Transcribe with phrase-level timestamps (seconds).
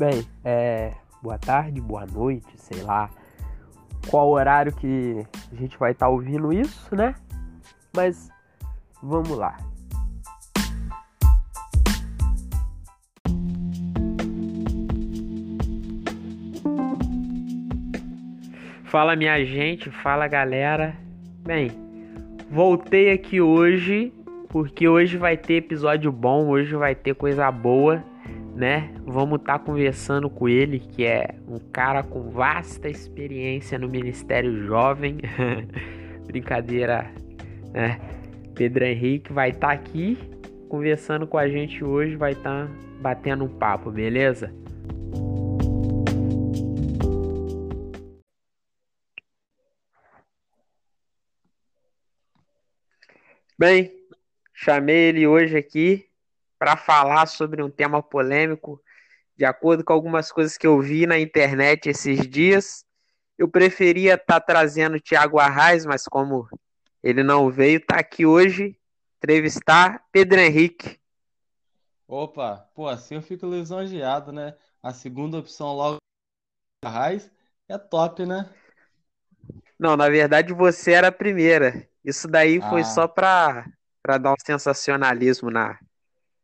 [0.00, 0.92] Bem, é,
[1.22, 3.10] boa tarde, boa noite, sei lá
[4.08, 7.14] qual horário que a gente vai estar tá ouvindo isso, né?
[7.94, 8.30] Mas
[9.02, 9.58] vamos lá.
[18.84, 20.96] Fala minha gente, fala galera.
[21.46, 21.72] Bem,
[22.50, 24.14] voltei aqui hoje
[24.48, 28.02] porque hoje vai ter episódio bom, hoje vai ter coisa boa
[28.54, 28.94] né?
[29.04, 34.66] Vamos estar tá conversando com ele, que é um cara com vasta experiência no Ministério
[34.66, 35.18] Jovem.
[36.26, 37.10] Brincadeira,
[37.72, 38.00] né?
[38.54, 40.18] Pedro Henrique vai estar tá aqui
[40.68, 44.52] conversando com a gente hoje, vai estar tá batendo um papo, beleza?
[53.58, 53.90] Bem,
[54.54, 56.09] chamei ele hoje aqui
[56.60, 58.82] para falar sobre um tema polêmico,
[59.34, 62.84] de acordo com algumas coisas que eu vi na internet esses dias.
[63.38, 66.46] Eu preferia estar tá trazendo o Tiago Arraes, mas como
[67.02, 68.78] ele não veio, tá aqui hoje
[69.16, 71.00] entrevistar Pedro Henrique.
[72.06, 74.54] Opa, pô, assim eu fico lisonjeado, né?
[74.82, 75.96] A segunda opção logo
[76.84, 77.30] Arraes
[77.66, 78.52] é top, né?
[79.78, 81.88] Não, na verdade você era a primeira.
[82.04, 82.84] Isso daí foi ah.
[82.84, 83.66] só para
[84.02, 85.78] para dar um sensacionalismo na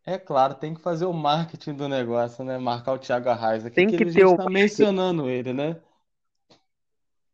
[0.06, 2.56] é claro, tem que fazer o marketing do negócio, né?
[2.58, 5.80] Marcar o Thiago Arraes aqui, Tem que, que a gente o tá mencionando ele, né?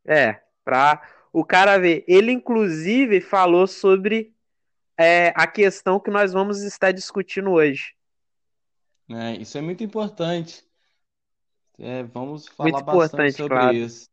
[0.07, 2.03] É, pra o cara ver.
[2.09, 4.35] Ele, inclusive, falou sobre
[4.97, 7.95] é, a questão que nós vamos estar discutindo hoje.
[9.11, 10.65] É, isso é muito importante.
[11.79, 13.77] É, vamos falar muito bastante sobre claro.
[13.77, 14.09] isso.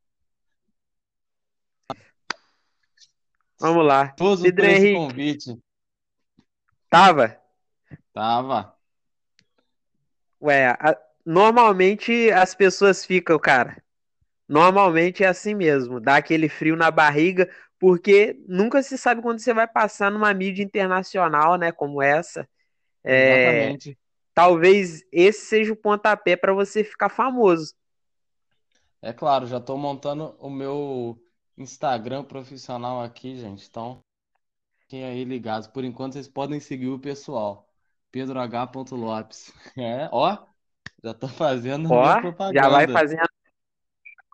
[3.57, 4.09] Vamos lá.
[4.09, 5.59] Todos por esse convite.
[6.89, 7.39] Tava?
[8.13, 8.77] Tava.
[10.41, 13.83] Ué, a- normalmente as pessoas ficam, cara.
[14.47, 17.49] Normalmente é assim mesmo, dá aquele frio na barriga,
[17.79, 22.47] porque nunca se sabe quando você vai passar numa mídia internacional, né, como essa.
[23.03, 23.99] É, Exatamente.
[24.33, 27.75] talvez esse seja o pontapé para você ficar famoso.
[29.01, 31.21] É claro, já estou montando o meu
[31.57, 33.67] Instagram profissional aqui, gente.
[33.69, 34.01] Então,
[34.79, 35.67] fiquem aí ligados.
[35.67, 37.68] Por enquanto, vocês podem seguir o pessoal.
[38.11, 38.71] Pedro H.
[38.91, 39.53] Lopes.
[39.77, 40.45] É, ó,
[41.03, 42.59] já tô fazendo ó, propaganda.
[42.59, 43.21] Já vai fazendo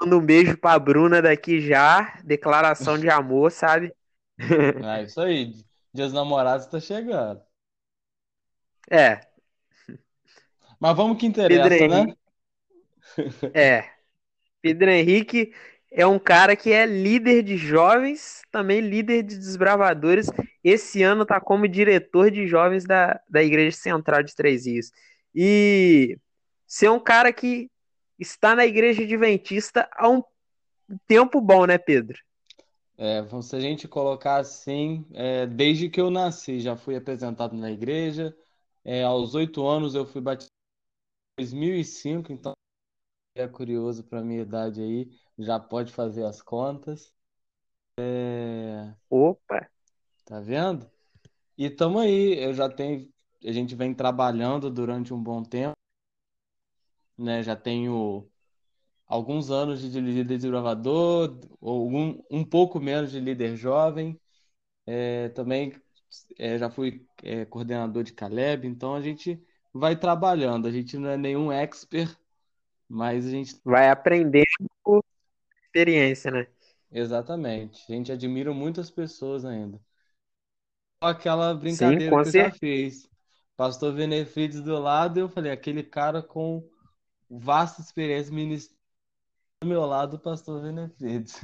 [0.03, 2.19] um beijo pra Bruna daqui já.
[2.23, 3.93] Declaração de amor, sabe?
[4.83, 5.53] É isso aí.
[5.93, 7.41] Dias namorados tá chegando.
[8.89, 9.21] É.
[10.79, 12.13] Mas vamos que interessa, né?
[13.53, 13.89] É.
[14.61, 15.53] Pedro Henrique
[15.97, 20.27] é um cara que é líder de jovens, também líder de desbravadores.
[20.61, 24.91] Esse ano tá como diretor de jovens da, da Igreja Central de Três Rios.
[25.33, 26.19] E
[26.67, 27.71] ser um cara que
[28.19, 30.21] está na Igreja Adventista há um
[31.07, 32.19] tempo bom, né, Pedro?
[32.97, 37.71] É, se a gente colocar assim, é, desde que eu nasci, já fui apresentado na
[37.71, 38.35] igreja.
[38.83, 40.51] É, aos oito anos eu fui batizado
[41.39, 42.53] em 2005, então
[43.35, 47.13] é curioso para minha idade aí já pode fazer as contas.
[47.99, 48.93] É...
[49.09, 49.69] Opa!
[50.23, 50.89] Tá vendo?
[51.57, 53.11] E tamo aí, eu já tenho,
[53.43, 55.75] a gente vem trabalhando durante um bom tempo,
[57.17, 57.43] né?
[57.43, 58.29] Já tenho
[59.07, 64.19] alguns anos de líder desbravador, ou um, um pouco menos de líder jovem.
[64.85, 65.73] É, também
[66.37, 69.41] é, já fui é, coordenador de Caleb, então a gente
[69.73, 70.67] vai trabalhando.
[70.67, 72.17] A gente não é nenhum expert,
[72.87, 74.45] mas a gente vai aprendendo
[75.65, 76.47] experiência, né?
[76.91, 77.83] Exatamente.
[77.91, 79.79] A gente admira muitas pessoas ainda.
[81.01, 83.09] Aquela brincadeira Sim, que eu já fiz.
[83.57, 86.67] Pastor Benefides do lado, eu falei, aquele cara com
[87.29, 88.79] vasta experiência ministerial
[89.61, 91.41] do meu lado, o pastor Benefides.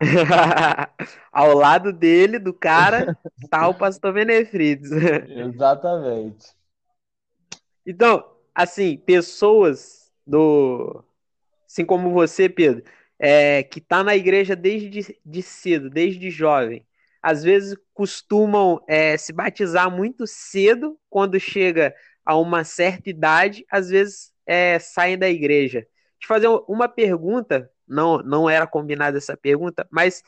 [1.32, 3.16] Ao lado dele, do cara,
[3.48, 4.90] tá o pastor Benefides.
[5.28, 6.54] Exatamente.
[7.86, 11.04] Então, assim, pessoas do.
[11.66, 12.84] Assim como você, Pedro,
[13.18, 16.86] é, que está na igreja desde de cedo, desde jovem,
[17.22, 23.88] às vezes costumam é, se batizar muito cedo, quando chega a uma certa idade, às
[23.88, 25.86] vezes é, saem da igreja.
[26.18, 30.22] Te fazer uma pergunta, não, não era combinada essa pergunta, mas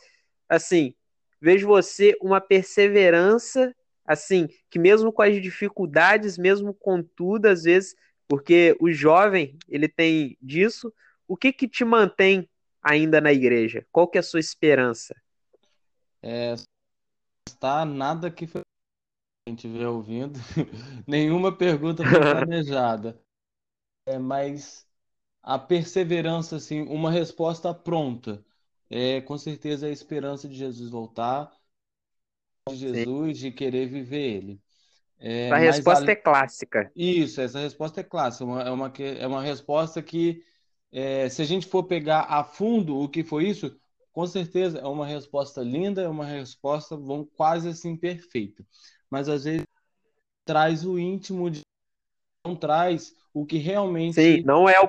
[0.48, 0.94] assim,
[1.40, 3.74] vejo você uma perseverança,
[4.06, 7.94] assim, que mesmo com as dificuldades, mesmo com tudo, às vezes,
[8.28, 10.92] porque o jovem, ele tem disso,
[11.26, 12.48] o que que te mantém
[12.82, 13.86] ainda na igreja?
[13.90, 15.14] Qual que é a sua esperança?
[16.22, 16.54] É,
[17.46, 18.62] está nada que foi
[19.46, 20.38] a gente vê ouvindo,
[21.06, 23.20] nenhuma pergunta foi planejada.
[24.06, 24.86] é, mas
[25.42, 28.42] a perseverança, assim, uma resposta pronta.
[28.88, 31.54] É com certeza a esperança de Jesus voltar,
[32.70, 34.62] de Jesus, de querer viver ele.
[35.18, 36.92] É, A resposta a- é clássica.
[36.94, 38.44] isso, essa resposta é clássica.
[38.44, 40.44] Uma- é uma, é uma resposta que,
[40.92, 43.78] é, se a gente for pegar a fundo o que foi isso,
[44.12, 46.96] com certeza é uma resposta linda, é uma resposta
[47.36, 48.66] quase assim perfeita.
[49.10, 49.66] Mas às vezes
[50.44, 51.62] traz o íntimo, de,
[52.46, 53.58] não traz o que
[54.10, 54.88] Sim, realmente não é o,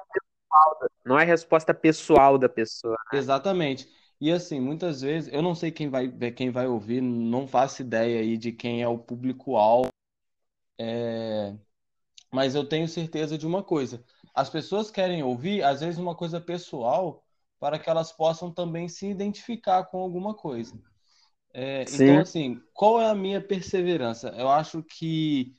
[1.06, 2.98] não é a resposta pessoal da pessoa.
[3.12, 3.88] Exatamente.
[4.20, 8.20] E assim, muitas vezes, eu não sei quem vai quem vai ouvir, não faço ideia
[8.22, 9.90] aí de quem é o público-alvo,
[12.32, 14.04] mas eu tenho certeza de uma coisa.
[14.34, 17.24] As pessoas querem ouvir, às vezes, uma coisa pessoal
[17.60, 20.78] para que elas possam também se identificar com alguma coisa.
[21.54, 24.28] É, então, Sim, assim, qual é a minha perseverança?
[24.38, 25.54] Eu acho que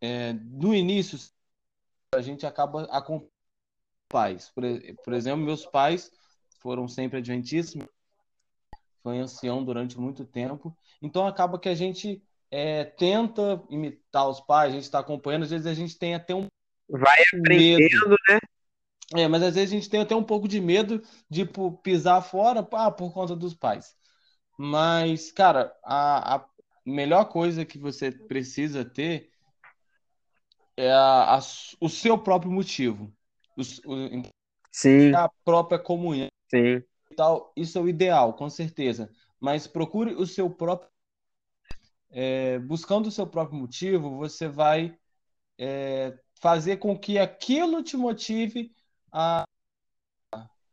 [0.00, 1.18] é, no início
[2.14, 4.50] a gente acaba acompanhando os pais.
[4.50, 4.62] Por,
[5.04, 6.12] por exemplo, meus pais
[6.60, 7.84] foram sempre adventistas,
[9.02, 10.76] foi ancião durante muito tempo.
[11.02, 15.50] Então acaba que a gente é, tenta imitar os pais, a gente está acompanhando, às
[15.50, 16.46] vezes a gente tem até um
[16.88, 17.80] vai medo.
[17.80, 18.38] aprendendo, né?
[19.16, 22.22] É, mas às vezes a gente tem até um pouco de medo de pô, pisar
[22.22, 23.96] fora, ah, por conta dos pais.
[24.58, 26.46] Mas, cara, a, a
[26.86, 29.30] melhor coisa que você precisa ter
[30.76, 31.40] é a, a-
[31.80, 33.12] o seu próprio motivo,
[33.56, 33.62] o,
[33.92, 34.22] o-
[34.72, 36.84] Sim, a própria comunhão sim,
[37.16, 37.52] tal.
[37.56, 39.10] Isso é o ideal, com certeza.
[39.40, 40.89] Mas procure o seu próprio
[42.10, 44.96] é, buscando o seu próprio motivo, você vai
[45.58, 48.74] é, fazer com que aquilo te motive
[49.12, 49.44] a,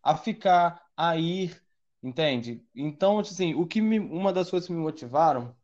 [0.03, 1.61] a ficar, a ir,
[2.01, 2.65] entende?
[2.75, 5.55] Então, assim, o que me, uma das coisas que me motivaram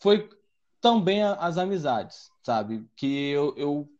[0.00, 0.28] foi
[0.80, 2.88] também as amizades, sabe?
[2.96, 3.92] Que eu, eu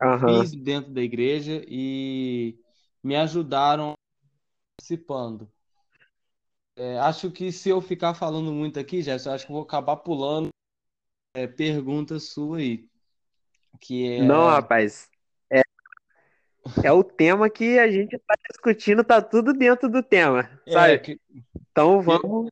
[0.00, 0.42] aham.
[0.42, 2.58] fiz dentro da igreja e
[3.02, 3.94] me ajudaram
[4.76, 5.50] participando.
[6.76, 10.48] É, acho que se eu ficar falando muito aqui, eu acho que vou acabar pulando
[11.34, 12.88] é, pergunta sua aí.
[13.80, 15.10] que Não, é, rapaz,
[15.50, 15.62] é,
[16.82, 20.98] é o tema que a gente tá discutindo, tá tudo dentro do tema, é sabe?
[20.98, 21.20] que,
[21.70, 22.48] Então vamos.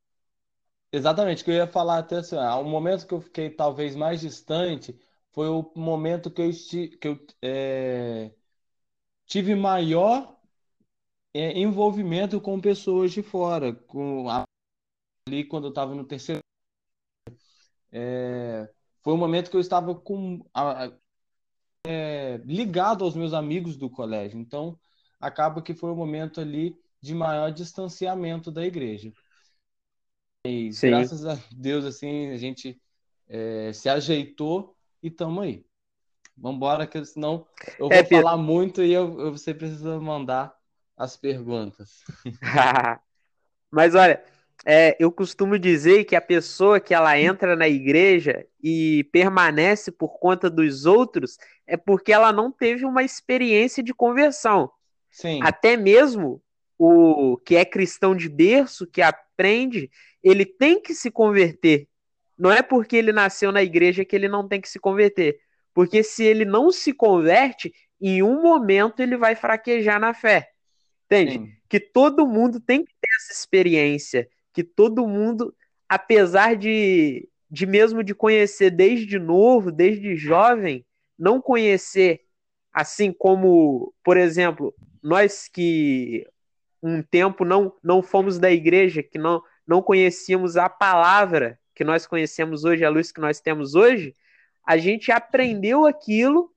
[0.93, 4.99] exatamente, que eu ia falar até assim, o momento que eu fiquei talvez mais distante
[5.33, 8.33] foi o momento que eu, esti, que eu é,
[9.27, 10.39] tive maior
[11.35, 14.45] é, envolvimento com pessoas de fora, com a-
[15.29, 16.41] ali quando eu estava no terceiro,
[17.91, 18.69] é,
[19.03, 20.93] foi o momento que eu estava com a-
[21.87, 24.79] é, ligado aos meus amigos do colégio, então
[25.21, 29.13] acaba que foi o momento ali de maior distanciamento da igreja.
[30.45, 30.91] Mas Sim.
[30.91, 32.81] graças a Deus, assim, a gente
[33.29, 35.65] é, se ajeitou e tamo aí.
[36.37, 37.47] Vambora, que senão
[37.79, 40.57] eu É, vou falar muito e eu, eu- você precisa mandar
[41.03, 42.05] as perguntas.
[43.71, 44.23] Mas olha,
[44.65, 50.21] é, eu costumo dizer que a pessoa que ela entra na igreja e permanece por
[50.21, 54.71] conta dos outros é porque ela não teve uma experiência de conversão.
[55.11, 56.41] Sim, Até mesmo
[56.79, 59.91] o que é cristão de berço, que aprende,
[60.23, 61.89] ele tem que se converter.
[62.39, 65.39] Não é porque ele nasceu na igreja que ele não tem que se converter.
[65.75, 70.52] Porque se ele não se converte, em um momento ele vai fraquejar na fé.
[71.13, 71.59] Entende?
[71.69, 74.29] Que todo mundo tem que ter essa experiência.
[74.53, 75.55] Que todo mundo,
[75.89, 80.85] apesar de, de mesmo de conhecer desde novo, desde jovem,
[81.19, 82.21] não conhecer,
[82.73, 86.27] assim como, por exemplo, nós que
[86.83, 92.07] um tempo não, não fomos da igreja, que não, não conhecíamos a palavra que nós
[92.07, 94.15] conhecemos hoje, a luz que nós temos hoje,
[94.67, 96.52] a gente aprendeu aquilo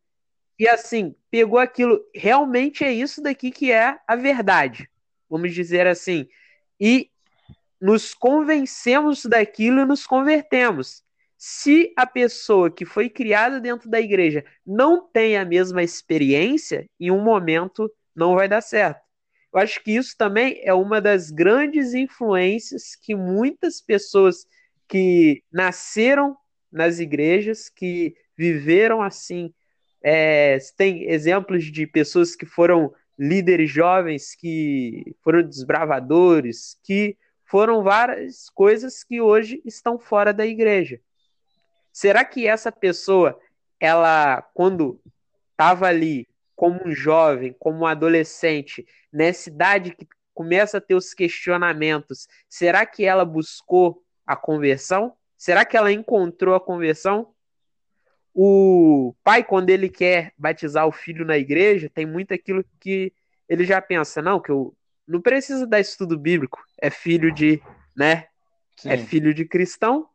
[0.58, 4.90] e assim, pegou aquilo, realmente é isso daqui que é a verdade,
[5.30, 6.28] vamos dizer assim,
[6.80, 7.10] e
[7.80, 11.04] nos convencemos daquilo e nos convertemos.
[11.38, 17.12] Se a pessoa que foi criada dentro da igreja não tem a mesma experiência, em
[17.12, 19.02] um momento não vai dar certo.
[19.54, 24.46] Eu acho que isso também é uma das grandes influências que muitas pessoas
[24.88, 26.36] que nasceram
[26.72, 29.54] nas igrejas, que viveram assim,
[30.08, 38.48] é, tem exemplos de pessoas que foram líderes jovens, que foram desbravadores, que foram várias
[38.52, 41.00] coisas que hoje estão fora da igreja.
[41.92, 43.40] Será que essa pessoa,
[43.80, 45.02] ela, quando
[45.50, 51.16] estava ali como um jovem, como um adolescente, nessa idade que começa a ter os
[51.16, 55.14] questionamentos, será que ela buscou a conversão?
[55.36, 57.34] Será que ela encontrou a conversão?
[58.38, 63.14] O pai, quando ele quer batizar o filho na igreja, tem muito aquilo que
[63.48, 64.76] ele já pensa, não, que eu
[65.08, 67.62] não preciso dar estudo bíblico, é filho de,
[67.96, 68.28] né?
[68.76, 68.90] Sim.
[68.90, 70.10] É filho de cristão.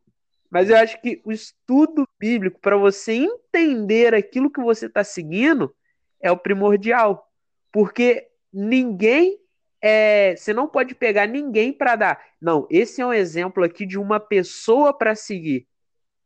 [0.51, 5.75] Mas eu acho que o estudo bíblico, para você entender aquilo que você está seguindo,
[6.21, 7.27] é o primordial.
[7.73, 9.39] Porque ninguém
[9.81, 12.25] é, você não pode pegar ninguém para dar.
[12.41, 15.67] Não, esse é um exemplo aqui de uma pessoa para seguir.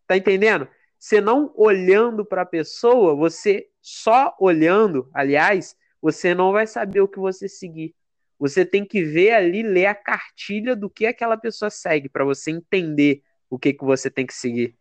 [0.07, 0.67] Tá entendendo?
[1.05, 7.09] Você não olhando para a pessoa, você só olhando, aliás, você não vai saber o
[7.09, 7.95] que você seguir.
[8.39, 12.53] Você tem que ver ali, ler a cartilha do que aquela pessoa segue, para você
[12.53, 14.79] entender o que, que você tem que seguir.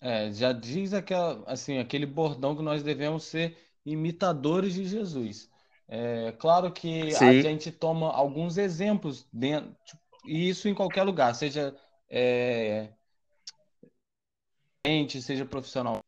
[0.00, 5.50] É, já diz aquela, assim, aquele bordão que nós devemos ser imitadores de Jesus.
[5.86, 7.26] É claro que Sim.
[7.26, 9.76] a gente toma alguns exemplos dentro,
[10.24, 11.76] e isso em qualquer lugar, seja
[12.08, 12.88] é,
[15.20, 16.00] seja profissional,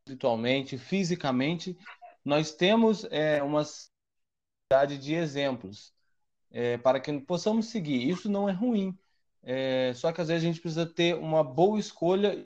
[0.00, 1.76] espiritualmente, fisicamente,
[2.24, 5.92] nós temos é, uma cidade de exemplos
[6.50, 8.08] é, para que possamos seguir.
[8.08, 8.96] Isso não é ruim,
[9.42, 12.44] é, só que às vezes a gente precisa ter uma boa escolha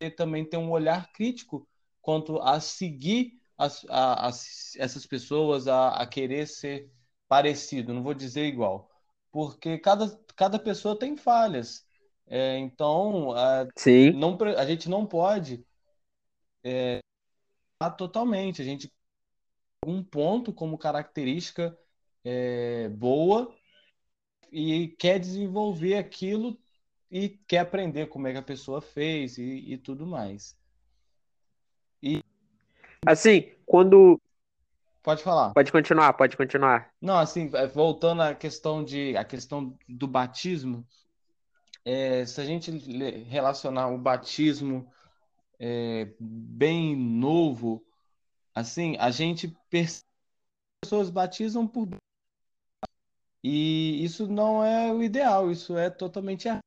[0.00, 1.68] e também ter um olhar crítico
[2.00, 6.90] quanto a seguir as, a, as, essas pessoas a, a querer ser
[7.28, 8.90] parecido, não vou dizer igual,
[9.30, 11.86] porque cada, cada pessoa tem falhas.
[12.32, 14.12] É, então, a, Sim.
[14.12, 15.66] Não, a gente não pode
[16.62, 17.00] é,
[17.98, 18.62] totalmente.
[18.62, 18.90] A gente
[19.84, 21.76] um ponto como característica
[22.24, 23.52] é, boa
[24.52, 26.56] e quer desenvolver aquilo
[27.10, 30.56] e quer aprender como é que a pessoa fez e, e tudo mais.
[32.00, 32.22] E
[33.04, 34.20] assim, quando
[35.02, 35.54] Pode falar.
[35.54, 36.92] Pode continuar, pode continuar.
[37.00, 40.86] Não, assim, é, voltando à questão de a questão do batismo,
[41.84, 42.70] é, se a gente
[43.24, 44.90] relacionar o batismo
[45.58, 47.84] é, bem novo,
[48.54, 51.88] assim, a gente percebe que as pessoas batizam por
[53.42, 56.60] e isso não é o ideal, isso é totalmente errado.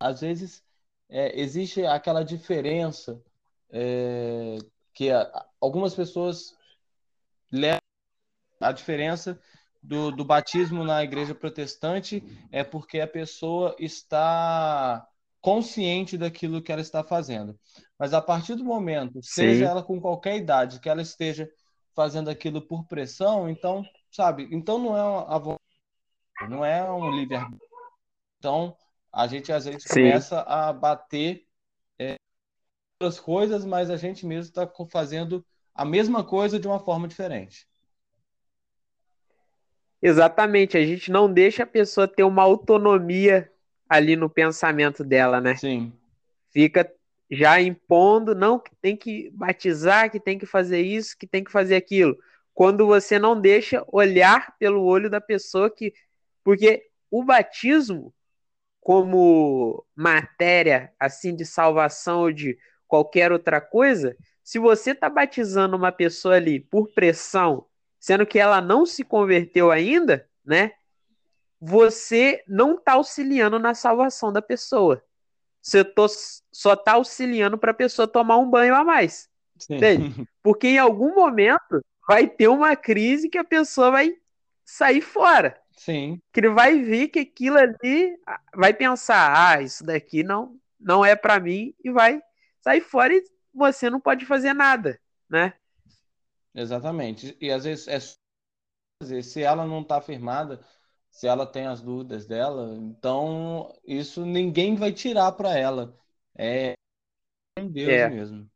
[0.00, 0.62] Às vezes
[1.08, 3.20] é, existe aquela diferença
[3.70, 4.58] é,
[4.94, 6.56] que a, algumas pessoas
[7.50, 7.80] levam
[8.60, 9.40] a diferença
[9.88, 15.08] do, do batismo na igreja protestante é porque a pessoa está
[15.40, 17.58] consciente daquilo que ela está fazendo.
[17.98, 19.44] Mas a partir do momento, Sim.
[19.44, 21.48] seja ela com qualquer idade, que ela esteja
[21.94, 27.38] fazendo aquilo por pressão, então, sabe, então não é a não é um livre
[28.38, 28.76] Então,
[29.10, 30.02] a gente às vezes Sim.
[30.02, 31.46] começa a bater
[31.98, 32.16] é,
[33.00, 37.66] outras coisas, mas a gente mesmo está fazendo a mesma coisa de uma forma diferente.
[40.00, 43.50] Exatamente, a gente não deixa a pessoa ter uma autonomia
[43.88, 45.56] ali no pensamento dela, né?
[45.56, 45.92] Sim.
[46.50, 46.90] Fica
[47.30, 51.50] já impondo, não, que tem que batizar, que tem que fazer isso, que tem que
[51.50, 52.16] fazer aquilo.
[52.54, 55.92] Quando você não deixa olhar pelo olho da pessoa que
[56.42, 58.14] porque o batismo,
[58.80, 65.92] como matéria assim de salvação ou de qualquer outra coisa, se você está batizando uma
[65.92, 67.66] pessoa ali por pressão,
[67.98, 70.72] sendo que ela não se converteu ainda, né?
[71.60, 75.02] Você não está auxiliando na salvação da pessoa.
[75.60, 76.06] Você tô,
[76.52, 79.28] só está auxiliando para a pessoa tomar um banho a mais.
[79.68, 80.14] Entende?
[80.42, 84.14] Porque em algum momento vai ter uma crise que a pessoa vai
[84.64, 85.60] sair fora.
[85.76, 86.20] Sim.
[86.32, 88.16] Que ele vai ver que aquilo ali
[88.54, 92.22] vai pensar, ah, isso daqui não não é para mim e vai
[92.60, 95.54] sair fora e você não pode fazer nada, né?
[96.54, 97.36] Exatamente.
[97.40, 98.00] E às vezes é
[99.22, 100.60] se ela não está firmada,
[101.10, 105.96] se ela tem as dúvidas dela, então isso ninguém vai tirar para ela.
[106.36, 106.74] É
[107.60, 108.08] Deus é.
[108.08, 108.50] mesmo.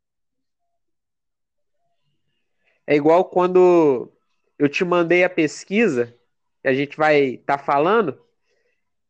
[2.85, 4.11] É igual quando
[4.57, 6.17] eu te mandei a pesquisa
[6.61, 8.21] que a gente vai estar tá falando,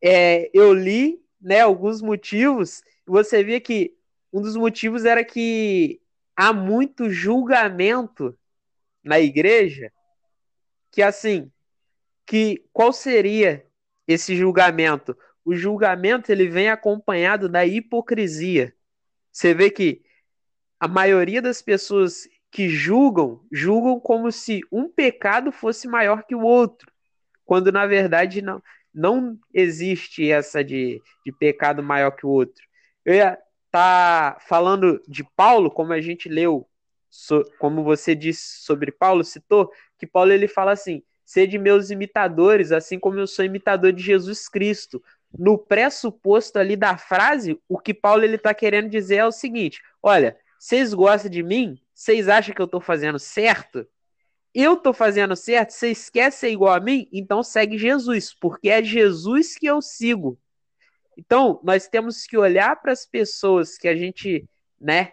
[0.01, 3.95] é, eu li né, alguns motivos, e você via que
[4.31, 6.01] um dos motivos era que
[6.35, 8.37] há muito julgamento
[9.03, 9.91] na igreja,
[10.91, 11.51] que assim,
[12.25, 13.65] que qual seria
[14.07, 15.17] esse julgamento?
[15.43, 18.73] O julgamento ele vem acompanhado da hipocrisia.
[19.31, 20.01] Você vê que
[20.79, 26.41] a maioria das pessoas que julgam, julgam como se um pecado fosse maior que o
[26.41, 26.93] outro
[27.45, 28.61] quando na verdade não,
[28.93, 32.63] não existe essa de, de pecado maior que o outro.
[33.05, 33.37] Eu ia
[33.71, 36.69] tá falando de Paulo, como a gente leu,
[37.15, 42.71] so, como você disse sobre Paulo, citou, que Paulo ele fala assim: sede meus imitadores,
[42.71, 45.01] assim como eu sou imitador de Jesus Cristo.
[45.37, 49.79] No pressuposto ali da frase, o que Paulo ele está querendo dizer é o seguinte:
[50.01, 51.79] olha, Vocês gostam de mim?
[51.93, 53.87] Vocês acham que eu tô fazendo certo?
[54.51, 55.69] Eu tô fazendo certo?
[55.69, 57.07] Vocês querem ser igual a mim?
[57.13, 60.39] Então segue Jesus, porque é Jesus que eu sigo.
[61.15, 64.49] Então, nós temos que olhar para as pessoas que a gente,
[64.81, 65.11] né,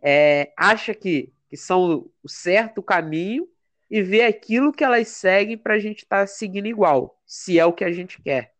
[0.00, 3.48] é, acha que, que são o certo caminho
[3.90, 7.64] e ver aquilo que elas seguem para a gente estar tá seguindo igual, se é
[7.64, 8.54] o que a gente quer.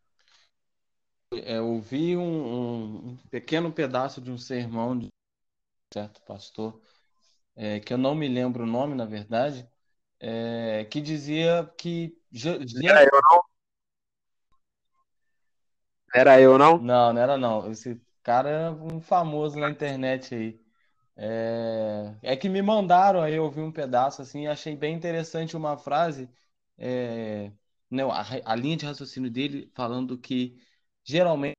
[1.31, 5.09] É, eu vi um, um, pequeno pedaço de um sermão de um
[5.93, 6.81] certo pastor,
[7.55, 9.69] é, que eu não me lembro o nome, na verdade,
[10.19, 12.17] é, que dizia que.
[12.83, 13.43] Era eu não?
[16.13, 16.77] Era eu não?
[16.79, 17.71] Não, não era não.
[17.71, 20.68] Esse cara é um famoso na internet aí.
[21.21, 25.77] É, é que me mandaram aí, eu ouvi um pedaço assim, achei bem interessante uma
[25.77, 26.29] frase,
[26.77, 27.51] é,
[27.91, 30.57] né, a, a linha de raciocínio dele falando que
[31.03, 31.57] geralmente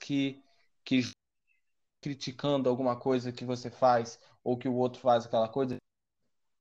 [0.00, 0.42] que,
[0.84, 1.02] que
[2.00, 5.76] criticando alguma coisa que você faz ou que o outro faz aquela coisa,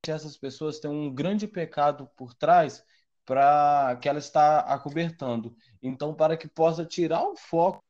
[0.08, 2.86] essas pessoas têm um grande pecado por trás
[3.26, 5.56] para que ela está acobertando.
[5.82, 7.84] Então, para que possa tirar o foco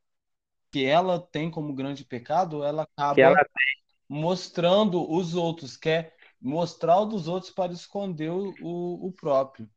[0.70, 3.44] que ela tem como grande pecado, ela acaba ela
[4.10, 9.70] mostrando os outros, quer mostrar o dos outros para esconder o, o próprio.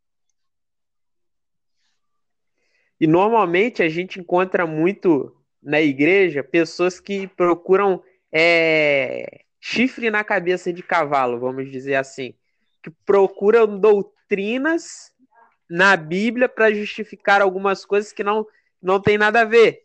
[2.99, 10.73] E normalmente a gente encontra muito na igreja pessoas que procuram é, chifre na cabeça
[10.73, 12.33] de cavalo, vamos dizer assim,
[12.81, 15.13] que procuram doutrinas
[15.69, 18.47] na Bíblia para justificar algumas coisas que não,
[18.81, 19.83] não tem nada a ver.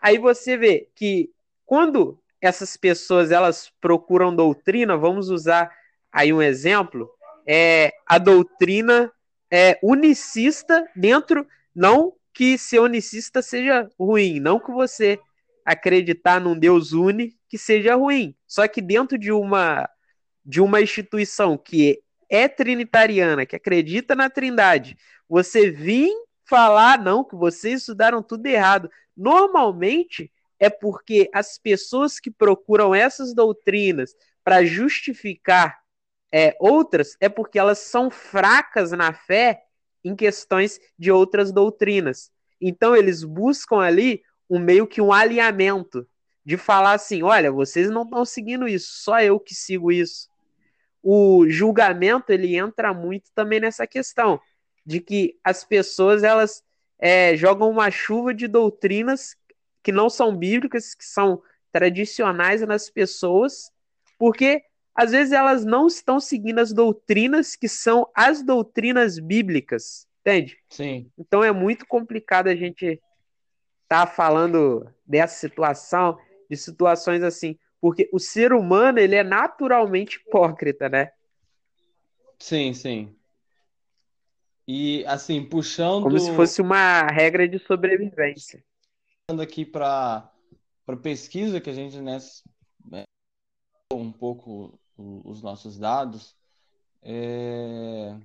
[0.00, 1.30] Aí você vê que
[1.64, 5.70] quando essas pessoas elas procuram doutrina, vamos usar
[6.12, 7.10] aí um exemplo,
[7.46, 9.12] é a doutrina
[9.50, 15.18] é unicista dentro, não que ser unicista seja ruim, não que você
[15.64, 19.88] acreditar num Deus uni que seja ruim, só que dentro de uma
[20.44, 24.96] de uma instituição que é trinitariana, que acredita na Trindade,
[25.28, 26.12] você vir
[26.44, 33.34] falar não que vocês estudaram tudo errado, normalmente é porque as pessoas que procuram essas
[33.34, 35.78] doutrinas para justificar
[36.32, 39.62] é, outras é porque elas são fracas na fé
[40.04, 42.30] em questões de outras doutrinas.
[42.60, 46.06] Então eles buscam ali um meio que um alinhamento
[46.44, 50.28] de falar assim, olha, vocês não estão seguindo isso, só eu que sigo isso.
[51.02, 54.40] O julgamento ele entra muito também nessa questão
[54.84, 56.62] de que as pessoas elas
[56.98, 59.36] é, jogam uma chuva de doutrinas
[59.86, 63.70] que não são bíblicas, que são tradicionais nas pessoas,
[64.18, 70.58] porque às vezes elas não estão seguindo as doutrinas que são as doutrinas bíblicas, entende?
[70.68, 71.08] Sim.
[71.16, 73.00] Então é muito complicado a gente
[73.84, 76.18] estar tá falando dessa situação,
[76.50, 81.12] de situações assim, porque o ser humano ele é naturalmente hipócrita, né?
[82.40, 83.14] Sim, sim.
[84.66, 86.02] E assim, puxando.
[86.02, 88.64] Como se fosse uma regra de sobrevivência
[89.28, 90.30] aqui para
[90.84, 93.02] para pesquisa que a gente né,
[93.92, 96.36] um pouco os nossos dados
[97.02, 98.16] é,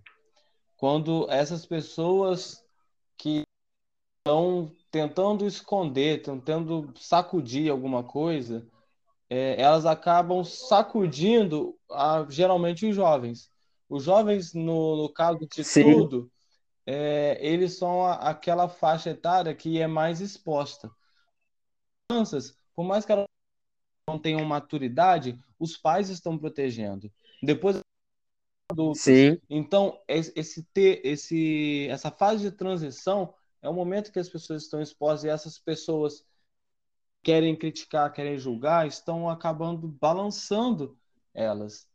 [0.77, 2.63] quando essas pessoas
[3.17, 3.43] que
[4.19, 8.67] estão tentando esconder, tentando sacudir alguma coisa,
[9.27, 13.49] é, elas acabam sacudindo a, geralmente os jovens.
[13.89, 15.83] Os jovens, no, no caso de Sim.
[15.83, 16.31] tudo,
[16.93, 20.91] é, eles são a, aquela faixa etária que é mais exposta.
[22.09, 23.25] Crianças, por mais que elas
[24.09, 27.09] não tenham maturidade, os pais estão protegendo.
[27.41, 27.79] Depois
[28.69, 29.01] adultos.
[29.01, 29.39] Sim.
[29.49, 34.81] Então, esse ter esse essa fase de transição é o momento que as pessoas estão
[34.81, 36.25] expostas e essas pessoas
[37.23, 40.97] querem criticar, querem julgar, estão acabando balançando
[41.33, 41.87] elas.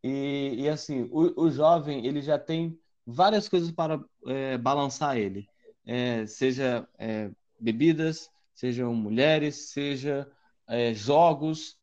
[0.00, 5.48] E, e assim, o, o jovem ele já tem várias coisas para é, balançar ele,
[5.86, 10.30] é, seja é, bebidas, sejam mulheres, seja
[10.66, 11.76] é, jogos.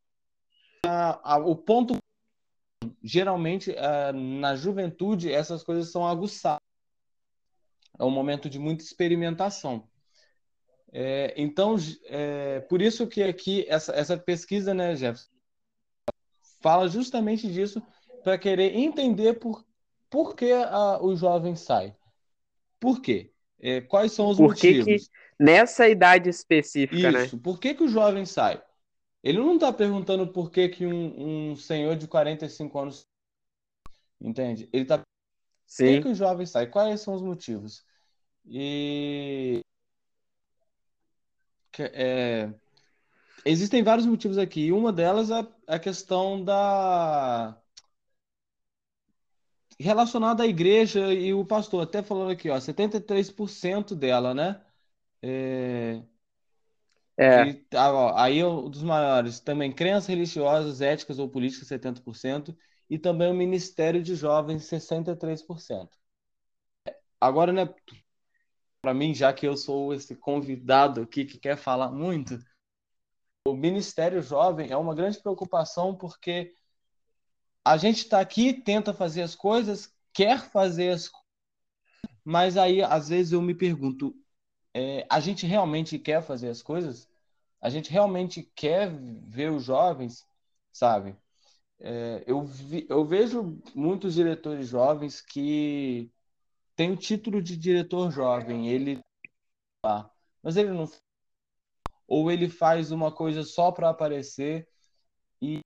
[1.46, 1.98] o ponto
[3.04, 6.62] geralmente é, na juventude essas coisas são aguçadas.
[8.00, 9.88] É um momento de muita experimentação.
[10.94, 11.76] É, então,
[12.68, 15.30] por isso que aqui essa, essa pesquisa, né, Jefferson,
[16.60, 17.82] fala justamente disso
[18.24, 19.64] para querer entender por
[20.12, 21.96] por que a, o jovem sai?
[22.80, 23.32] Por quê?
[23.60, 25.08] É, quais são os por que motivos?
[25.08, 27.24] Que nessa idade específica, né?
[27.24, 27.38] Isso.
[27.38, 27.42] né?
[27.42, 28.62] Por que, que o jovem sai?
[29.24, 33.08] Ele não está perguntando por que, que um, um, senhor de 45 anos.
[34.20, 34.68] Entende?
[34.74, 34.98] Ele está.
[34.98, 35.06] Por
[35.78, 36.68] que, que o jovem sai?
[36.68, 37.86] Quais são os motivos?
[38.46, 39.62] E.
[41.78, 42.52] É...
[43.46, 44.74] existem vários motivos aqui.
[44.74, 47.61] Uma delas é a questão da
[49.82, 51.84] relacionada à igreja e o pastor.
[51.84, 54.62] Até falando aqui, ó, 73% dela, né?
[55.22, 56.02] É...
[57.18, 57.50] É.
[57.50, 59.40] E, ah, ó, aí é um dos maiores.
[59.40, 62.56] Também crenças religiosas, éticas ou políticas, 70%.
[62.90, 65.90] E também o Ministério de Jovens, 63%.
[67.20, 67.70] Agora, né,
[68.82, 72.40] para mim, já que eu sou esse convidado aqui que quer falar muito,
[73.46, 76.54] o Ministério Jovem é uma grande preocupação porque
[77.64, 81.28] a gente está aqui, tenta fazer as coisas, quer fazer as coisas,
[82.24, 84.16] mas aí às vezes eu me pergunto,
[84.74, 87.10] é, a gente realmente quer fazer as coisas?
[87.62, 90.26] A gente realmente quer ver os jovens,
[90.72, 91.16] sabe?
[91.80, 96.12] É, eu, vi, eu vejo muitos diretores jovens que
[96.76, 99.00] têm o título de diretor jovem, ele
[100.44, 100.88] mas ele não
[102.08, 104.68] ou ele faz uma coisa só para aparecer
[105.42, 105.62] e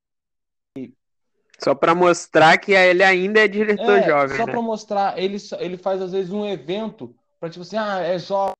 [1.59, 4.37] só para mostrar que ele ainda é diretor é, jovem.
[4.37, 4.51] Só né?
[4.51, 8.55] para mostrar, ele, ele faz às vezes um evento para tipo assim, ah, é jovem,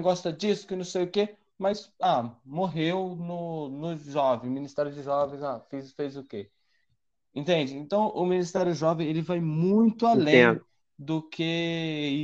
[0.00, 5.02] gosta disso, que não sei o quê, mas ah, morreu no, no jovem, Ministério de
[5.02, 6.50] Jovens, ah, fez, fez o quê?
[7.34, 7.76] Entende?
[7.76, 10.66] Então o Ministério Jovem ele vai muito além Entendo.
[10.98, 11.44] do que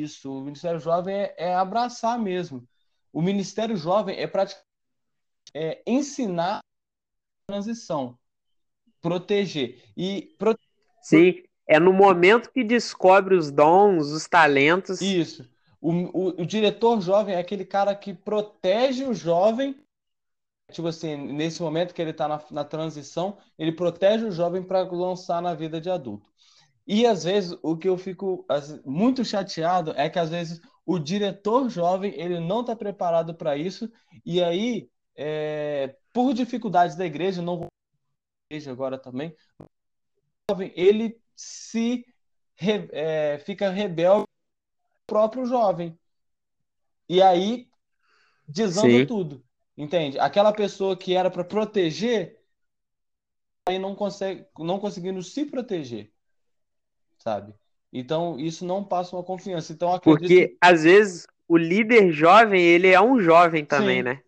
[0.03, 0.33] isso.
[0.33, 2.67] O Ministério Jovem é, é abraçar mesmo.
[3.13, 4.65] O Ministério Jovem é praticamente
[5.55, 8.19] é, ensinar a transição,
[9.05, 9.83] proteger.
[9.95, 10.35] E.
[11.03, 11.35] Sim,
[11.69, 15.03] é no momento que descobre os dons, os talentos.
[15.03, 15.47] Isso.
[15.79, 19.77] O, o, o diretor jovem é aquele cara que protege o jovem.
[20.73, 24.81] Tipo assim, nesse momento que ele está na, na transição, ele protege o jovem para
[24.81, 26.31] lançar na vida de adulto.
[26.87, 28.47] E às vezes o que eu fico
[28.87, 33.91] muito chateado é que às vezes o diretor jovem ele não está preparado para isso
[34.25, 37.69] e aí é, por dificuldades da igreja não
[38.55, 39.35] igreja agora também
[40.75, 42.05] ele se
[42.93, 44.27] é, fica rebelde
[45.07, 45.99] próprio jovem
[47.09, 47.69] e aí
[48.47, 49.07] desanda Sim.
[49.07, 49.45] tudo
[49.77, 52.41] entende aquela pessoa que era para proteger
[53.67, 56.13] aí não consegue não conseguindo se proteger
[57.19, 57.55] sabe
[57.97, 59.73] então, isso não passa uma confiança.
[59.73, 60.23] Então, acredito...
[60.23, 64.03] Porque, às vezes, o líder jovem, ele é um jovem também, Sim.
[64.03, 64.21] né?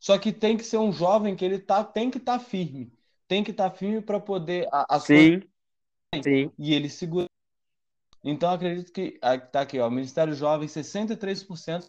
[0.00, 2.92] Só que tem que ser um jovem que ele tá, tem que estar tá firme.
[3.28, 4.66] Tem que estar tá firme para poder...
[4.72, 6.22] A, a Sim, sua...
[6.22, 6.50] Sim.
[6.58, 7.26] E ele segura.
[8.24, 9.20] Então, acredito que...
[9.52, 9.88] Tá aqui, ó.
[9.88, 11.86] Ministério Jovem, 63%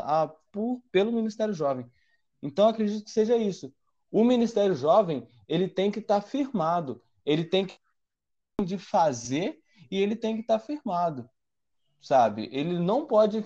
[0.00, 1.90] a, por, pelo Ministério Jovem.
[2.40, 3.74] Então, acredito que seja isso.
[4.10, 7.02] O Ministério Jovem, ele tem que estar tá firmado.
[7.26, 7.74] Ele tem que
[8.62, 11.28] de fazer e ele tem que estar tá firmado,
[12.00, 12.48] sabe?
[12.52, 13.44] Ele não pode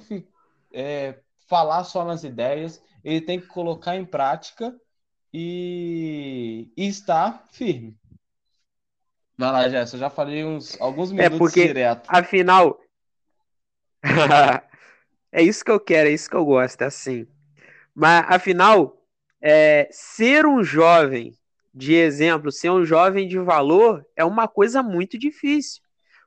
[0.72, 4.78] é, falar só nas ideias, ele tem que colocar em prática
[5.32, 7.96] e, e estar firme.
[9.36, 12.08] Vai lá, Jéssica, eu já falei uns, alguns é minutos é porque, direto.
[12.08, 12.80] Afinal,
[15.30, 17.26] é isso que eu quero, é isso que eu gosto, é assim.
[17.94, 19.00] Mas, afinal,
[19.40, 21.36] é, ser um jovem
[21.72, 25.82] de exemplo, ser um jovem de valor é uma coisa muito difícil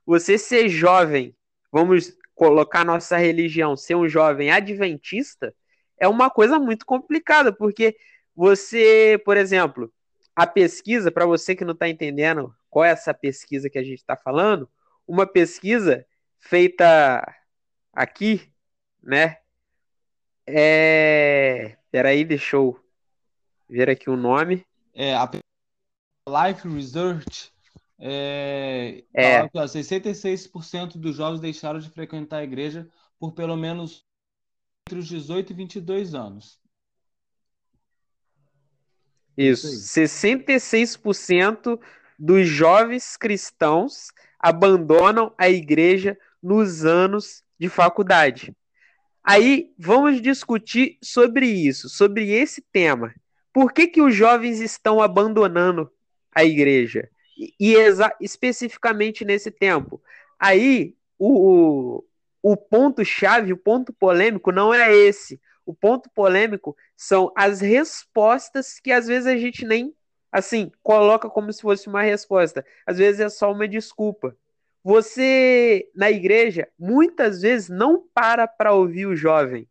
[0.06, 1.34] você ser jovem,
[1.70, 5.54] vamos colocar nossa religião, ser um jovem adventista,
[5.98, 7.96] é uma coisa muito complicada, porque
[8.34, 9.92] você, por exemplo,
[10.34, 13.98] a pesquisa, para você que não está entendendo qual é essa pesquisa que a gente
[13.98, 14.68] está falando,
[15.06, 16.06] uma pesquisa
[16.38, 17.22] feita
[17.92, 18.50] aqui,
[19.02, 19.38] né?
[20.46, 21.76] É.
[21.90, 22.78] Peraí, deixa eu
[23.68, 24.64] ver aqui o nome.
[24.94, 25.30] É, a
[26.28, 27.52] Life Research
[27.98, 29.48] é, é.
[29.48, 34.04] que, ó, 66% dos jovens deixaram de frequentar a igreja por pelo menos
[34.88, 36.61] entre os 18 e 22 anos.
[39.36, 39.66] Isso.
[39.66, 41.78] Isso 66%
[42.18, 48.54] dos jovens cristãos abandonam a igreja nos anos de faculdade.
[49.24, 53.14] Aí vamos discutir sobre isso, sobre esse tema.
[53.52, 55.90] Por que, que os jovens estão abandonando
[56.34, 57.08] a igreja?
[57.58, 57.74] e
[58.20, 60.00] especificamente nesse tempo.
[60.38, 61.98] Aí o,
[62.42, 65.40] o, o ponto-chave, o ponto polêmico não é esse.
[65.64, 69.94] O ponto polêmico são as respostas que às vezes a gente nem
[70.30, 72.64] assim coloca como se fosse uma resposta.
[72.86, 74.36] Às vezes é só uma desculpa.
[74.82, 79.68] Você na igreja muitas vezes não para para ouvir o jovem.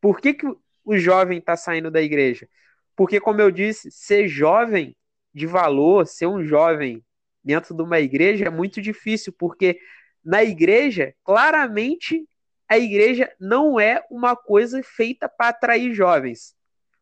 [0.00, 0.46] Por que, que
[0.84, 2.48] o jovem está saindo da igreja?
[2.94, 4.96] Porque, como eu disse, ser jovem
[5.34, 7.04] de valor, ser um jovem
[7.44, 9.78] dentro de uma igreja é muito difícil, porque
[10.24, 12.26] na igreja, claramente,
[12.68, 16.54] a igreja não é uma coisa feita para atrair jovens.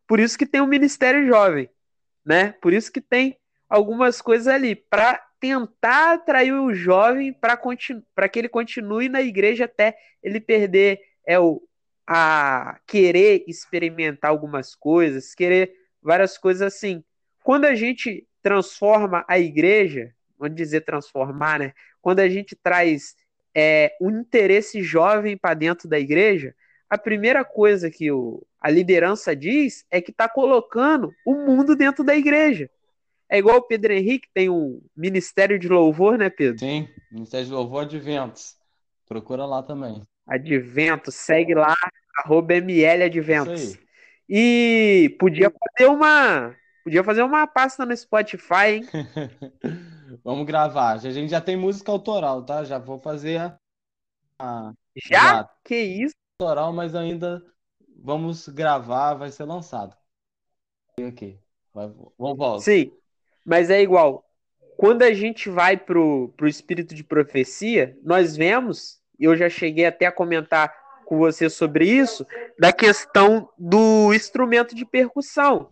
[0.07, 1.69] Por isso que tem o Ministério Jovem,
[2.23, 2.53] né?
[2.61, 8.49] Por isso que tem algumas coisas ali para tentar atrair o jovem para que ele
[8.49, 11.61] continue na igreja até ele perder é o
[12.07, 17.03] a querer experimentar algumas coisas, querer várias coisas assim.
[17.43, 21.73] Quando a gente transforma a igreja, vamos dizer transformar, né?
[22.01, 23.15] Quando a gente traz
[23.55, 26.53] é, um interesse jovem para dentro da igreja,
[26.89, 32.03] a primeira coisa que o, a liderança diz é que está colocando o mundo dentro
[32.03, 32.69] da igreja.
[33.29, 36.59] É igual o Pedro Henrique tem um ministério de louvor, né, Pedro?
[36.59, 38.55] Sim, ministério de louvor Adventos.
[39.07, 40.03] Procura lá também.
[40.27, 41.73] Adventos, segue lá,
[42.23, 43.77] arroba ML Adventos.
[44.27, 46.55] E podia fazer uma.
[46.83, 48.85] Podia fazer uma pasta no Spotify, hein?
[50.23, 50.93] Vamos gravar.
[50.93, 52.63] A gente já tem música autoral, tá?
[52.63, 53.57] Já vou fazer a.
[54.39, 54.73] a...
[54.95, 55.19] Já?
[55.19, 55.53] Exato.
[55.63, 56.15] Que isso?
[56.39, 57.43] Autoral, mas ainda
[57.97, 59.95] vamos gravar, vai ser lançado.
[60.99, 61.39] Aqui.
[61.73, 62.63] Vai, vamos voltar.
[62.63, 62.91] Sim.
[63.45, 64.23] Mas é igual.
[64.77, 69.85] Quando a gente vai pro, pro espírito de profecia, nós vemos, e eu já cheguei
[69.85, 70.73] até a comentar
[71.05, 72.25] com você sobre isso,
[72.59, 75.69] da questão do instrumento de percussão.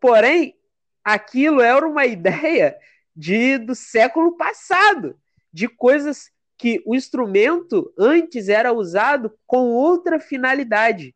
[0.00, 0.56] Porém,
[1.04, 2.76] aquilo era uma ideia
[3.16, 5.16] de do século passado,
[5.52, 11.14] de coisas que o instrumento antes era usado com outra finalidade.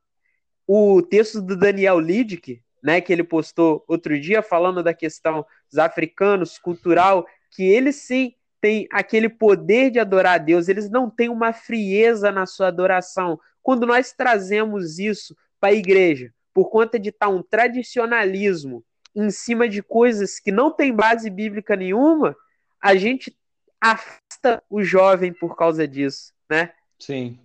[0.67, 5.79] O texto do Daniel Lidick, né, que ele postou outro dia falando da questão dos
[5.79, 11.29] africanos, cultural, que eles sim têm aquele poder de adorar a Deus, eles não têm
[11.29, 13.39] uma frieza na sua adoração.
[13.63, 19.31] Quando nós trazemos isso para a igreja, por conta de estar tá um tradicionalismo em
[19.31, 22.37] cima de coisas que não tem base bíblica nenhuma,
[22.81, 23.37] a gente
[23.81, 26.73] afasta o jovem por causa disso, né?
[26.99, 27.39] Sim.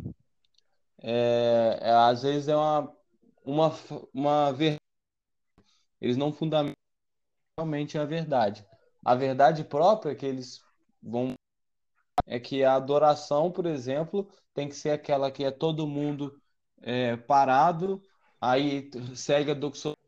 [1.01, 2.93] É, é, às vezes é uma,
[3.43, 3.73] uma,
[4.13, 4.79] uma verdade
[6.01, 6.75] eles não fundamentam
[7.57, 8.65] realmente a verdade.
[9.03, 10.61] A verdade própria que eles
[11.01, 11.33] vão
[12.27, 16.39] é que a adoração, por exemplo, tem que ser aquela que é todo mundo
[16.81, 18.01] é, parado,
[18.39, 20.04] aí segue a doxologia.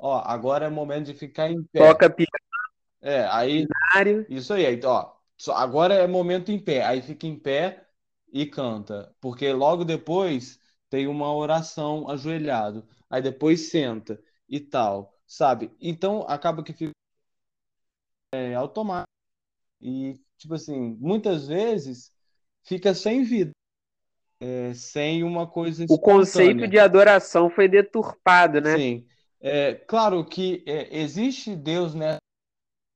[0.00, 1.78] Ó, agora é momento de ficar em pé.
[1.78, 2.30] Toca piano.
[3.00, 3.66] É, aí.
[4.28, 5.12] Isso aí, aí, ó.
[5.54, 6.84] Agora é momento em pé.
[6.84, 7.86] Aí fica em pé
[8.32, 9.14] e canta.
[9.20, 12.86] Porque logo depois tem uma oração ajoelhado.
[13.08, 15.70] Aí depois senta e tal sabe?
[15.80, 16.92] Então acaba que fica
[18.32, 19.10] é, automático.
[19.80, 22.12] E, tipo assim, muitas vezes
[22.64, 23.50] fica sem vida,
[24.40, 28.76] é, sem uma coisa O conceito de adoração foi deturpado, né?
[28.76, 29.06] Sim.
[29.48, 32.18] É, claro que é, existe Deus nessa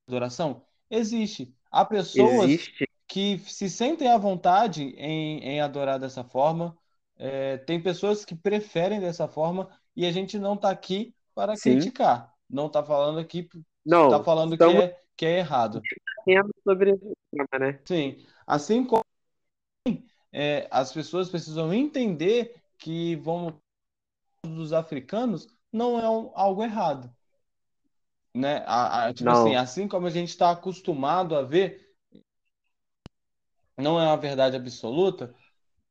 [0.05, 0.65] adoração?
[0.89, 1.55] Existe.
[1.71, 2.89] Há pessoas existe.
[3.07, 6.77] que se sentem à vontade em, em adorar dessa forma.
[7.17, 11.75] É, tem pessoas que preferem dessa forma e a gente não está aqui para Sim.
[11.75, 12.33] criticar.
[12.49, 13.47] Não está falando aqui,
[13.85, 14.75] não, está falando estamos...
[14.75, 15.81] que, é, que é errado.
[16.65, 17.79] Sobre tema, né?
[17.85, 18.25] Sim.
[18.45, 19.05] Assim como
[20.33, 23.57] é, as pessoas precisam entender que vão
[24.43, 27.13] dos africanos não é um, algo errado.
[28.33, 28.63] Né?
[28.65, 31.89] A, a, tipo assim, assim como a gente está acostumado a ver,
[33.77, 35.33] não é uma verdade absoluta,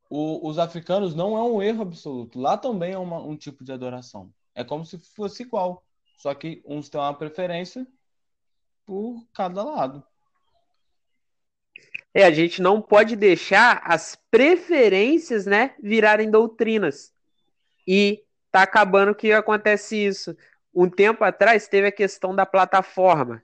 [0.08, 2.38] o, os africanos não é um erro absoluto.
[2.40, 4.32] Lá também é uma, um tipo de adoração.
[4.54, 5.84] É como se fosse igual.
[6.16, 7.86] Só que uns têm uma preferência
[8.84, 10.04] por cada lado.
[12.12, 17.14] É, a gente não pode deixar as preferências, né, virarem doutrinas.
[17.86, 20.36] E tá acabando que acontece isso.
[20.74, 23.42] Um tempo atrás teve a questão da plataforma,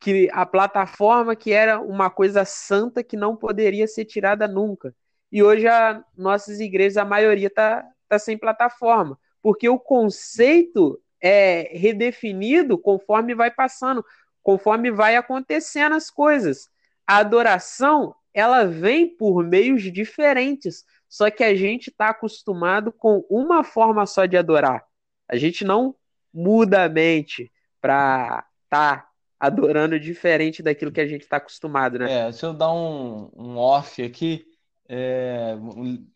[0.00, 4.94] que a plataforma que era uma coisa santa que não poderia ser tirada nunca.
[5.30, 11.70] E hoje a nossas igrejas, a maioria tá, tá sem plataforma porque o conceito é
[11.72, 14.04] redefinido conforme vai passando,
[14.42, 16.68] conforme vai acontecendo as coisas.
[17.06, 23.64] A adoração, ela vem por meios diferentes, só que a gente está acostumado com uma
[23.64, 24.84] forma só de adorar.
[25.28, 25.94] A gente não
[26.32, 32.10] muda a mente para estar tá adorando diferente daquilo que a gente está acostumado, né?
[32.10, 34.44] É, deixa eu dar um, um off aqui,
[34.88, 35.56] é,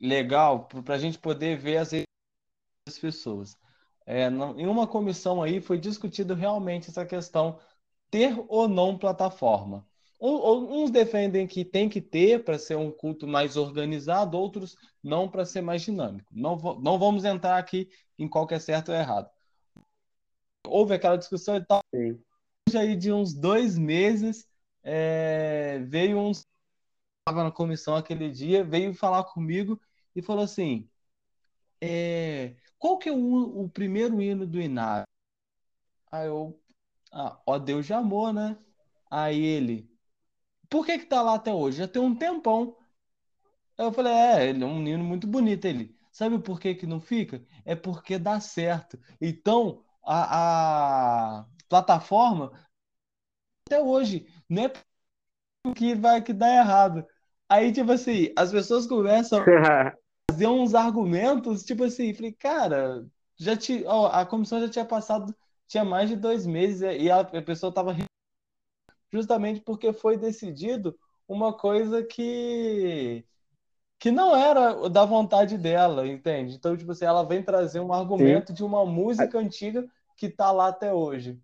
[0.01, 1.93] legal, para a gente poder ver as
[2.87, 3.57] das pessoas.
[4.05, 7.59] É, não, em uma comissão aí foi discutido realmente essa questão
[8.11, 9.87] ter ou não plataforma.
[10.25, 15.45] Uns defendem que tem que ter para ser um culto mais organizado, outros não para
[15.45, 16.31] ser mais dinâmico.
[16.33, 19.29] Não, não vamos entrar aqui em qual é certo ou errado.
[20.67, 21.81] Houve aquela discussão e tal.
[21.93, 22.23] Sim.
[22.77, 24.49] Aí de uns dois meses
[24.83, 29.81] é, veio um estava na comissão aquele dia veio falar comigo
[30.15, 30.89] e falou assim
[31.81, 35.07] é, qual que é o, o primeiro hino do Inário?
[36.11, 36.61] Aí eu,
[37.11, 38.57] ah, ó Deus de amor, né?
[39.11, 39.92] Aí ele,
[40.73, 41.77] por que que tá lá até hoje?
[41.77, 42.75] Já tem um tempão.
[43.77, 45.67] Aí eu falei, é, ele é um menino muito bonito.
[45.67, 47.45] Ele, sabe por que que não fica?
[47.67, 48.99] É porque dá certo.
[49.21, 52.53] Então, a, a plataforma,
[53.67, 54.73] até hoje, não é
[55.77, 57.07] que vai que dá errado.
[57.51, 59.93] Aí, tipo assim, as pessoas começam a
[60.31, 63.07] fazer uns argumentos, tipo assim, falei, cara,
[63.37, 65.37] já te, ó, a comissão já tinha passado,
[65.69, 67.93] tinha mais de dois meses e a, a pessoa estava
[69.13, 70.97] justamente porque foi decidido
[71.29, 73.25] uma coisa que
[73.99, 76.57] que não era da vontade dela, entende?
[76.57, 78.55] Então, tipo assim, ela vem trazer um argumento Sim.
[78.55, 81.39] de uma música antiga que tá lá até hoje,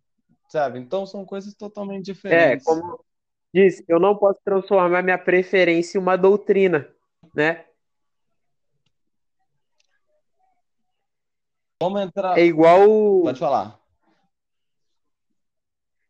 [0.48, 0.80] sabe?
[0.80, 2.66] Então são coisas totalmente é, diferentes.
[2.66, 2.98] É, como
[3.54, 6.88] disse, eu não posso transformar minha preferência em uma doutrina,
[7.32, 7.64] né?
[11.80, 12.36] Vamos entrar.
[12.36, 13.22] É igual.
[13.22, 13.78] Pode falar.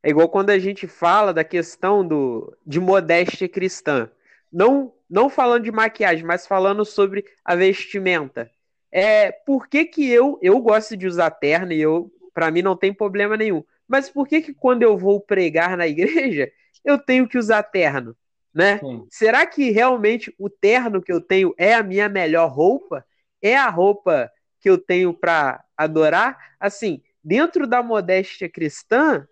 [0.02, 4.10] É igual quando a gente fala da questão do, de modéstia cristã.
[4.52, 8.50] Não, não falando de maquiagem, mas falando sobre a vestimenta.
[8.90, 12.76] É, por que, que eu, eu gosto de usar terno e eu, para mim não
[12.76, 13.62] tem problema nenhum.
[13.86, 16.50] Mas por que que quando eu vou pregar na igreja,
[16.84, 18.16] eu tenho que usar terno,
[18.54, 18.78] né?
[18.78, 19.06] Sim.
[19.10, 23.04] Será que realmente o terno que eu tenho é a minha melhor roupa?
[23.42, 24.30] É a roupa
[24.60, 26.54] que eu tenho para adorar?
[26.58, 29.26] Assim, dentro da modéstia cristã,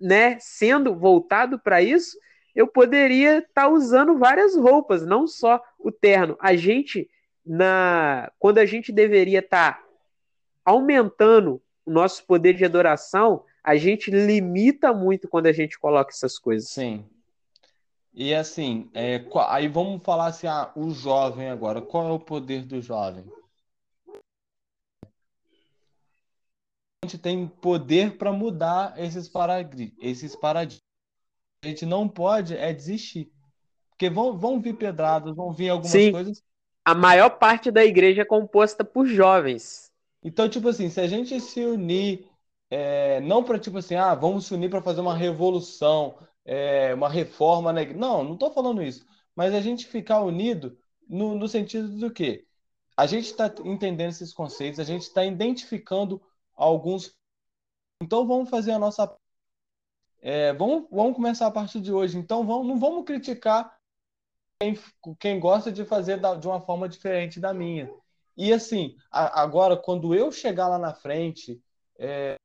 [0.00, 2.16] né, sendo voltado para isso,
[2.54, 6.36] eu poderia estar tá usando várias roupas, não só o terno.
[6.40, 7.08] A gente
[7.44, 9.84] na quando a gente deveria estar tá
[10.64, 16.38] aumentando o nosso poder de adoração, a gente limita muito quando a gente coloca essas
[16.38, 16.68] coisas.
[16.68, 17.04] Sim.
[18.12, 22.62] E assim, é, aí vamos falar assim, ah, o jovem agora, qual é o poder
[22.62, 23.24] do jovem?
[27.08, 30.82] Gente tem poder para mudar esses, parag esses paradigmas.
[31.64, 33.32] A gente não pode é desistir.
[33.90, 36.12] Porque vão, vão vir pedradas, vão vir algumas Sim.
[36.12, 36.42] coisas.
[36.84, 39.90] A maior parte da igreja é composta por jovens.
[40.22, 42.28] Então, tipo assim, se a gente se unir,
[42.70, 47.08] é, não para tipo assim, ah, vamos se unir para fazer uma revolução, é, uma
[47.08, 47.98] reforma na igreja.
[47.98, 49.04] Não, não estou falando isso.
[49.34, 52.44] Mas a gente ficar unido no, no sentido do quê?
[52.96, 56.20] A gente está entendendo esses conceitos, a gente está identificando
[56.58, 57.14] alguns.
[58.02, 59.16] Então vamos fazer a nossa.
[60.20, 62.18] É, vamos, vamos começar a partir de hoje.
[62.18, 63.78] Então vamos, não vamos criticar
[64.60, 64.78] quem,
[65.18, 67.90] quem gosta de fazer da, de uma forma diferente da minha.
[68.36, 71.62] E assim, a, agora, quando eu chegar lá na frente,
[71.98, 72.36] é,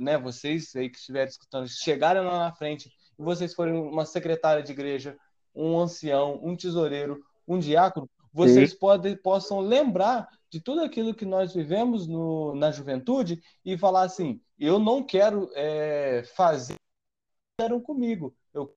[0.00, 4.62] né, vocês aí que estiverem escutando, chegarem lá na frente e vocês forem uma secretária
[4.62, 5.16] de igreja,
[5.54, 11.54] um ancião, um tesoureiro, um diácono, vocês podem, possam lembrar de tudo aquilo que nós
[11.54, 16.74] vivemos no, na juventude e falar assim: eu não quero é, fazer
[17.60, 18.76] que comigo, eu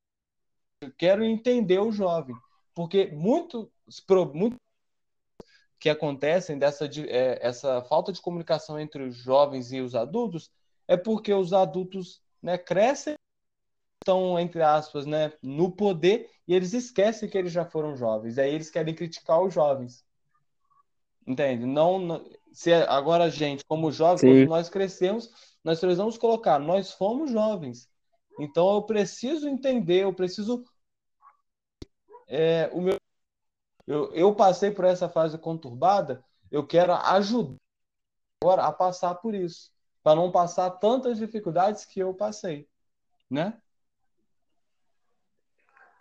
[0.95, 2.35] quero entender o jovem,
[2.75, 3.71] porque muito,
[4.35, 4.55] muito
[5.79, 10.51] que acontecem dessa é, essa falta de comunicação entre os jovens e os adultos
[10.87, 13.15] é porque os adultos né, crescem
[14.07, 18.37] estão, entre aspas, né, no poder e eles esquecem que eles já foram jovens.
[18.37, 20.05] Aí eles querem criticar os jovens.
[21.25, 21.65] Entende?
[21.65, 25.29] Não, não se agora a gente, como jovens, quando nós crescemos,
[25.63, 27.89] nós precisamos colocar, nós fomos jovens.
[28.39, 30.63] Então eu preciso entender, eu preciso
[32.27, 32.97] é, o meu
[33.85, 37.55] eu, eu passei por essa fase conturbada, eu quero ajudar
[38.41, 39.71] agora a passar por isso,
[40.03, 42.67] para não passar tantas dificuldades que eu passei,
[43.29, 43.61] né?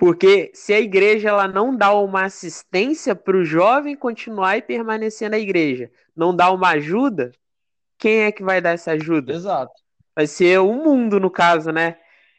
[0.07, 5.29] Porque se a igreja ela não dá uma assistência para o jovem continuar e permanecer
[5.29, 7.33] na igreja, não dá uma ajuda,
[7.99, 9.33] quem é que vai dar essa ajuda?
[9.33, 9.73] Exato.
[10.15, 11.99] Vai ser o mundo, no caso, né?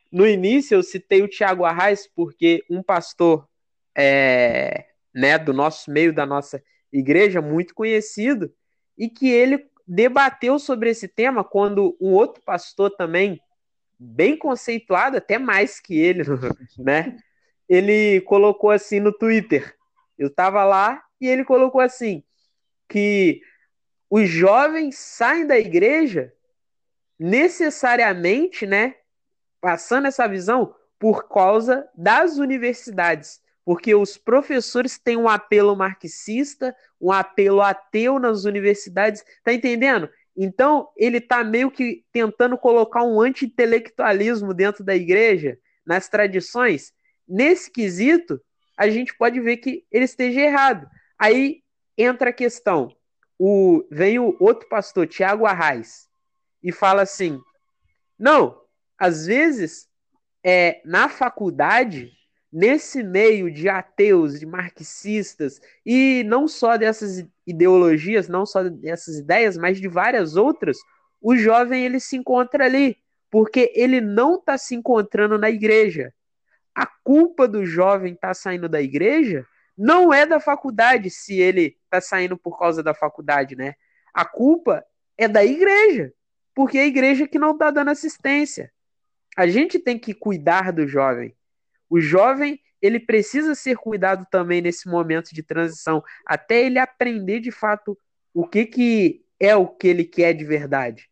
[0.09, 3.45] No início eu citei o Tiago Arraes porque um pastor
[3.93, 8.49] é, né, do nosso meio, da nossa igreja, muito conhecido,
[8.97, 13.41] e que ele debateu sobre esse tema quando um outro pastor também,
[13.99, 16.23] bem conceituado, até mais que ele,
[16.79, 17.17] né?
[17.67, 19.75] Ele colocou assim no Twitter.
[20.17, 22.23] Eu estava lá e ele colocou assim
[22.89, 23.41] que
[24.09, 26.33] os jovens saem da igreja
[27.19, 28.95] necessariamente, né,
[29.59, 37.11] passando essa visão por causa das universidades, porque os professores têm um apelo marxista, um
[37.11, 40.09] apelo ateu nas universidades, tá entendendo?
[40.35, 46.93] Então, ele tá meio que tentando colocar um anti-intelectualismo dentro da igreja, nas tradições,
[47.27, 48.41] Nesse quesito,
[48.77, 50.87] a gente pode ver que ele esteja errado.
[51.17, 51.61] Aí
[51.97, 52.95] entra a questão.
[53.39, 56.07] O, vem o outro pastor, Tiago Arraes,
[56.63, 57.39] e fala assim:
[58.17, 58.59] Não,
[58.97, 59.87] às vezes,
[60.43, 62.11] é, na faculdade,
[62.51, 69.57] nesse meio de ateus, de marxistas, e não só dessas ideologias, não só dessas ideias,
[69.57, 70.77] mas de várias outras,
[71.21, 72.97] o jovem ele se encontra ali,
[73.29, 76.13] porque ele não está se encontrando na igreja.
[76.77, 81.75] A culpa do jovem estar tá saindo da igreja não é da faculdade, se ele
[81.85, 83.73] está saindo por causa da faculdade, né?
[84.13, 84.85] A culpa
[85.17, 86.13] é da igreja,
[86.53, 88.71] porque é a igreja que não está dando assistência.
[89.35, 91.35] A gente tem que cuidar do jovem.
[91.89, 97.49] O jovem ele precisa ser cuidado também nesse momento de transição, até ele aprender de
[97.49, 97.97] fato
[98.31, 101.09] o que, que é o que ele quer de verdade.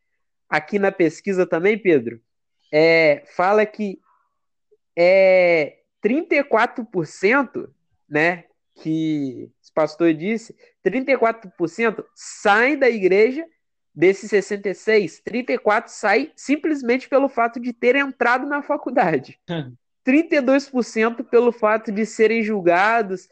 [0.48, 2.22] Aqui na pesquisa também, Pedro,
[2.72, 4.00] é, fala que
[4.96, 7.70] é 34%,
[8.08, 13.46] né, que o pastor disse, 34% saem da igreja
[13.94, 19.40] desses 66, 34 saem simplesmente pelo fato de ter entrado na faculdade.
[20.06, 23.28] 32% pelo fato de serem julgados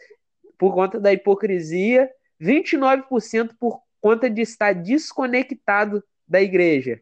[0.57, 2.09] por conta da hipocrisia,
[2.41, 6.99] 29% por conta de estar desconectado da igreja,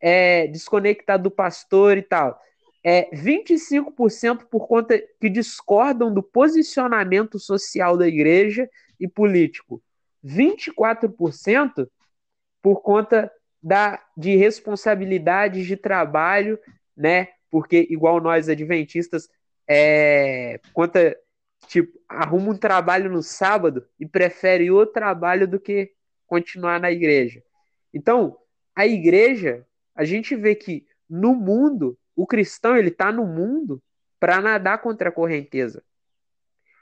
[0.00, 2.40] é, desconectado do pastor e tal.
[2.90, 8.66] É, 25% por conta que discordam do posicionamento social da igreja
[8.98, 9.82] e político.
[10.24, 11.86] 24%
[12.62, 13.30] por conta
[13.62, 16.58] da, de responsabilidades de trabalho,
[16.96, 17.28] né?
[17.50, 19.28] porque igual nós adventistas,
[19.68, 21.14] é, conta,
[21.66, 25.92] tipo, arruma um trabalho no sábado e prefere o trabalho do que
[26.26, 27.42] continuar na igreja.
[27.92, 28.38] Então,
[28.74, 33.80] a igreja, a gente vê que no mundo, o cristão ele está no mundo
[34.18, 35.84] para nadar contra a correnteza.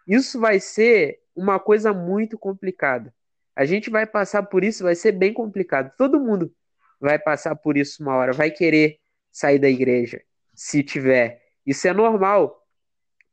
[0.08, 3.12] Isso vai ser uma coisa muito complicada.
[3.54, 5.92] A gente vai passar por isso, vai ser bem complicado.
[5.98, 6.50] Todo mundo
[6.98, 8.98] vai passar por isso uma hora, vai querer
[9.30, 10.22] sair da igreja
[10.54, 11.42] se tiver.
[11.66, 12.66] Isso é normal,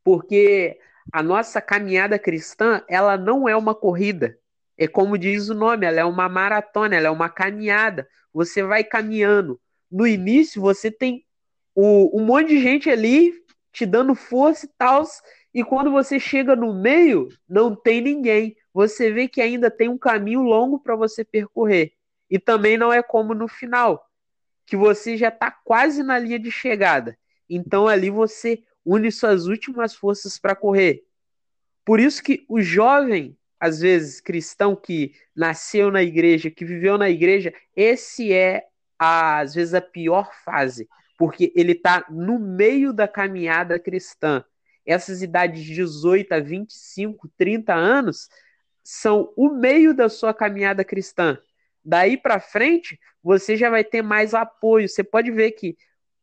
[0.04, 0.78] porque
[1.10, 4.38] a nossa caminhada cristã, ela não é uma corrida.
[4.76, 8.06] É como diz o nome, ela é uma maratona, ela é uma caminhada.
[8.30, 9.58] Você vai caminhando.
[9.90, 11.23] No início, você tem
[11.74, 13.32] o, um monte de gente ali
[13.72, 15.04] te dando força e tal,
[15.52, 18.56] e quando você chega no meio, não tem ninguém.
[18.72, 21.92] Você vê que ainda tem um caminho longo para você percorrer.
[22.30, 24.04] E também não é como no final
[24.66, 27.18] que você já está quase na linha de chegada.
[27.48, 31.04] Então ali você une suas últimas forças para correr.
[31.84, 37.10] Por isso que o jovem, às vezes cristão que nasceu na igreja, que viveu na
[37.10, 38.64] igreja, esse é
[38.98, 44.44] às vezes a pior fase, porque ele está no meio da caminhada cristã.
[44.86, 48.28] Essas idades de 18 a 25, 30 anos
[48.82, 51.38] são o meio da sua caminhada cristã.
[51.82, 54.88] Daí para frente, você já vai ter mais apoio.
[54.88, 55.76] Você pode ver que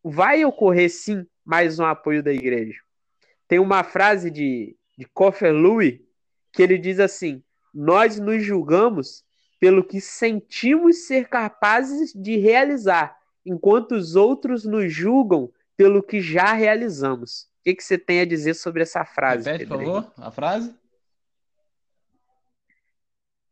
[0.04, 2.80] vai ocorrer sim mais um apoio da igreja.
[3.48, 6.00] Tem uma frase de, de Koffer Louis
[6.54, 9.24] que ele diz assim: Nós nos julgamos
[9.60, 13.16] pelo que sentimos ser capazes de realizar,
[13.46, 17.50] enquanto os outros nos julgam pelo que já realizamos.
[17.60, 19.50] O que, que você tem a dizer sobre essa frase?
[19.50, 20.76] Repete, por favor, a frase.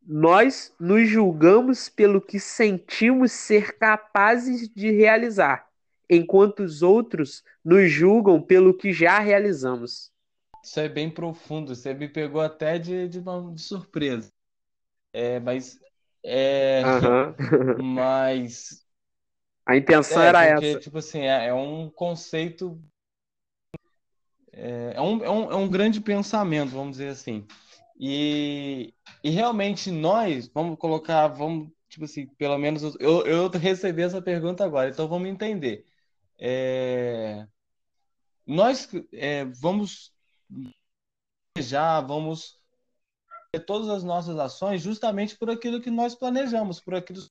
[0.01, 5.67] Nós nos julgamos pelo que sentimos ser capazes de realizar,
[6.09, 10.11] enquanto os outros nos julgam pelo que já realizamos.
[10.63, 14.31] Isso é bem profundo, você me pegou até de, de, de surpresa.
[15.13, 15.79] É, mas.
[16.23, 17.83] É, uhum.
[17.93, 18.83] mas.
[19.69, 20.79] A intenção é, era porque, essa.
[20.79, 22.81] Tipo assim, é, é um conceito.
[24.51, 27.45] É, é, um, é, um, é um grande pensamento, vamos dizer assim.
[27.99, 34.19] E, e realmente nós, vamos colocar, vamos, tipo assim, pelo menos eu, eu recebi essa
[34.19, 35.85] pergunta agora, então vamos entender.
[36.39, 37.45] É,
[38.47, 40.11] nós é, vamos
[41.59, 42.57] já vamos
[43.51, 47.21] ter todas as nossas ações justamente por aquilo que nós planejamos, por aquilo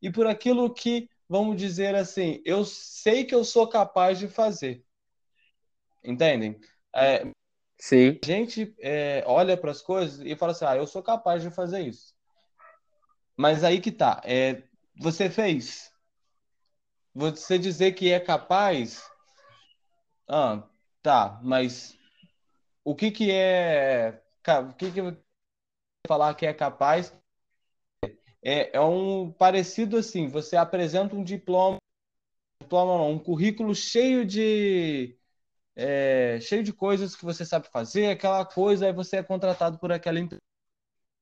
[0.00, 4.84] e por aquilo que vamos dizer assim, eu sei que eu sou capaz de fazer.
[6.02, 6.58] Entendem?
[6.94, 7.24] É,
[7.78, 8.18] Sim.
[8.22, 11.50] A gente é, olha para as coisas e fala assim: ah, eu sou capaz de
[11.50, 12.14] fazer isso.
[13.36, 14.20] Mas aí que tá.
[14.24, 14.64] É,
[14.96, 15.92] você fez.
[17.14, 19.08] Você dizer que é capaz.
[20.26, 20.68] Ah,
[21.02, 21.96] tá, mas
[22.84, 24.22] o que que é.
[24.68, 25.00] O que que
[26.06, 27.12] falar que é capaz?
[28.48, 31.76] É, é um parecido assim: você apresenta um diploma,
[32.62, 35.18] diploma não, um currículo cheio de
[35.76, 39.92] é, cheio de coisas que você sabe fazer, aquela coisa, aí você é contratado por
[39.92, 40.40] aquela empresa.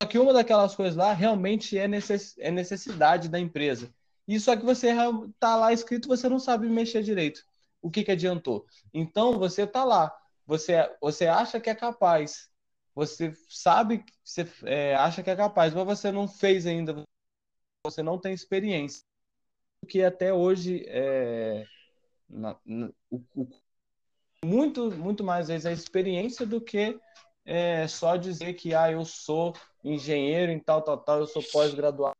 [0.00, 3.92] Só que uma daquelas coisas lá realmente é, necess, é necessidade da empresa.
[4.28, 4.92] E só que você
[5.40, 7.44] tá lá escrito, você não sabe mexer direito.
[7.82, 8.66] O que que adiantou?
[8.94, 10.16] Então você tá lá,
[10.46, 12.48] você você acha que é capaz,
[12.94, 17.04] você sabe você é, acha que é capaz, mas você não fez ainda,
[17.91, 19.05] você não tem experiência.
[19.89, 21.64] Que até hoje é
[22.28, 23.49] na, na, o, o,
[24.45, 26.99] muito muito mais vezes a experiência do que
[27.45, 32.16] é, só dizer que ah, eu sou engenheiro em tal, tal, tal, eu sou pós-graduado.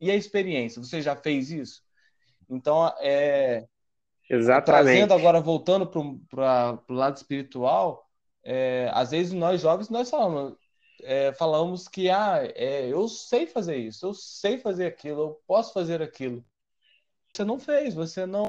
[0.00, 0.82] E a experiência?
[0.82, 1.82] Você já fez isso?
[2.50, 3.64] Então, é,
[4.28, 4.64] Exatamente.
[4.64, 8.08] trazendo agora, voltando para o lado espiritual,
[8.42, 10.56] é, às vezes nós jovens, nós falamos,
[11.02, 15.72] é, falamos que ah, é, eu sei fazer isso, eu sei fazer aquilo, eu posso
[15.72, 16.44] fazer aquilo.
[17.32, 18.48] Você não fez, você não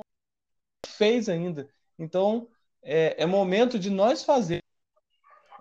[0.86, 1.70] fez ainda.
[1.98, 2.48] Então,
[2.82, 4.62] é, é momento de nós fazer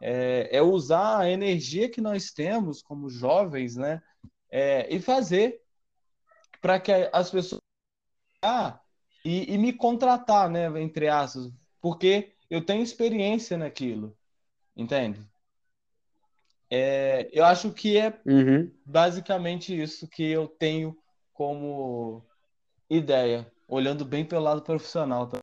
[0.00, 4.02] é, é, usar a energia que nós temos como jovens, né?
[4.50, 5.62] É, e fazer
[6.60, 7.60] para que as pessoas
[8.42, 8.80] ah,
[9.24, 10.66] e, e, me contratar, né?
[10.80, 11.48] Entre aspas,
[11.80, 14.16] porque eu tenho experiência naquilo,
[14.76, 15.20] entende?
[16.74, 18.72] É, eu acho que é uhum.
[18.82, 20.96] basicamente isso que eu tenho
[21.34, 22.24] como
[22.88, 25.26] ideia, olhando bem pelo lado profissional.
[25.26, 25.38] Tá?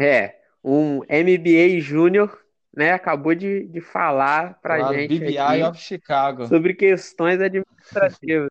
[0.00, 2.42] É, um MBA Júnior,
[2.74, 6.46] né, acabou de, de falar para claro, gente BBI aqui of Chicago.
[6.46, 8.48] sobre questões administrativas.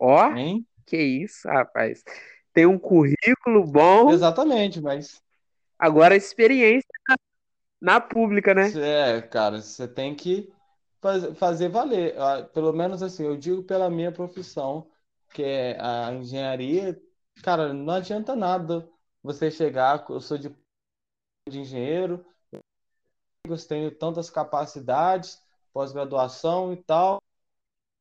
[0.00, 0.66] Ó, hein?
[0.84, 2.02] que isso, rapaz.
[2.52, 4.10] Tem um currículo bom.
[4.10, 5.22] Exatamente, mas
[5.78, 7.16] agora experiência na,
[7.80, 8.72] na pública, né?
[8.74, 10.52] É, cara, você tem que
[11.00, 12.16] faz, fazer valer.
[12.18, 14.90] Ah, pelo menos assim, eu digo pela minha profissão,
[15.32, 17.00] que é a engenharia,
[17.42, 18.88] cara, não adianta nada
[19.22, 20.54] você chegar, eu sou de
[21.48, 22.24] de engenheiro,
[23.68, 27.20] tenho tantas capacidades, pós-graduação e tal.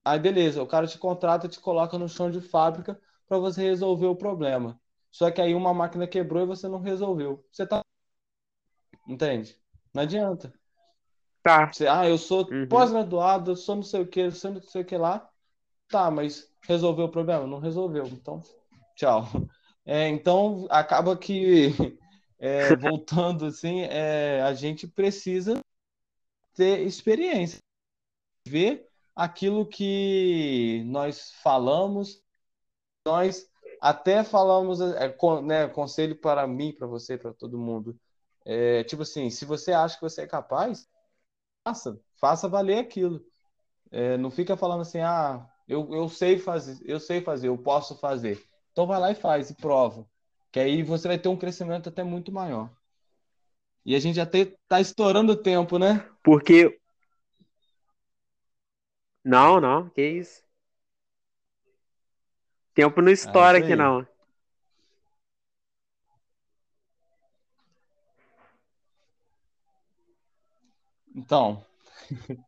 [0.05, 4.07] Aí beleza, o cara te contrata, te coloca no chão de fábrica para você resolver
[4.07, 4.79] o problema.
[5.11, 7.45] Só que aí uma máquina quebrou e você não resolveu.
[7.51, 7.81] Você tá
[9.07, 9.58] entende?
[9.93, 10.53] Não adianta.
[11.43, 11.71] Tá.
[11.71, 12.67] Você, ah, eu sou uhum.
[12.67, 15.29] pós-graduado, eu sou não sei o que, sou não sei o que lá.
[15.87, 17.47] Tá, mas resolveu o problema?
[17.47, 18.05] Não resolveu.
[18.05, 18.41] Então,
[18.95, 19.27] tchau.
[19.85, 21.73] É, então acaba que
[22.37, 25.59] é, voltando assim, é, a gente precisa
[26.53, 27.59] ter experiência,
[28.45, 32.21] ver aquilo que nós falamos,
[33.05, 33.49] nós
[33.81, 37.97] até falamos, é, né, conselho para mim, para você, para todo mundo.
[38.45, 40.87] É, tipo assim, se você acha que você é capaz,
[41.63, 43.23] faça, faça valer aquilo.
[43.91, 47.95] É, não fica falando assim, ah, eu, eu sei fazer, eu sei fazer, eu posso
[47.97, 48.43] fazer.
[48.71, 50.07] Então vai lá e faz e prova.
[50.51, 52.71] Que aí você vai ter um crescimento até muito maior.
[53.85, 56.07] E a gente já está estourando o tempo, né?
[56.23, 56.79] Porque.
[59.23, 60.43] Não, não, que isso.
[62.73, 64.07] Tempo não estoura é aqui, não.
[71.19, 71.65] Então.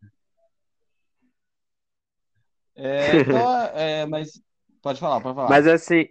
[2.75, 4.41] é, então, é, mas.
[4.81, 5.49] Pode falar, pode falar.
[5.49, 6.07] Mas assim,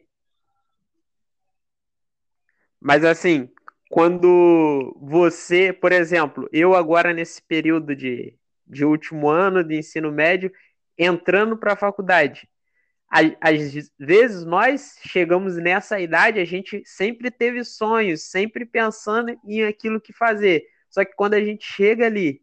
[2.80, 3.48] mas assim,
[3.90, 8.34] quando você, por exemplo, eu agora nesse período de,
[8.66, 10.52] de último ano de ensino médio,
[10.96, 12.48] entrando para a faculdade,
[13.08, 20.00] às vezes nós chegamos nessa idade, a gente sempre teve sonhos, sempre pensando em aquilo
[20.00, 20.64] que fazer.
[20.88, 22.40] Só que quando a gente chega ali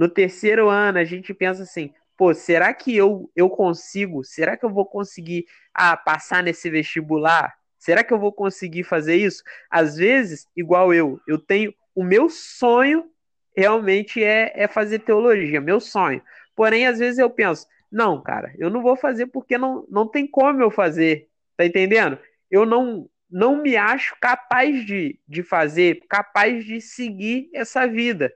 [0.00, 4.24] no terceiro ano, a gente pensa assim: pô, será que eu, eu consigo?
[4.24, 5.44] Será que eu vou conseguir
[5.74, 7.54] ah, passar nesse vestibular?
[7.78, 9.42] Será que eu vou conseguir fazer isso?
[9.70, 13.10] Às vezes, igual eu, eu tenho o meu sonho
[13.54, 16.22] realmente é, é fazer teologia, meu sonho.
[16.56, 20.26] Porém, às vezes eu penso, não, cara, eu não vou fazer porque não, não tem
[20.26, 21.28] como eu fazer,
[21.58, 22.18] tá entendendo?
[22.50, 28.32] Eu não não me acho capaz de, de fazer, capaz de seguir essa vida.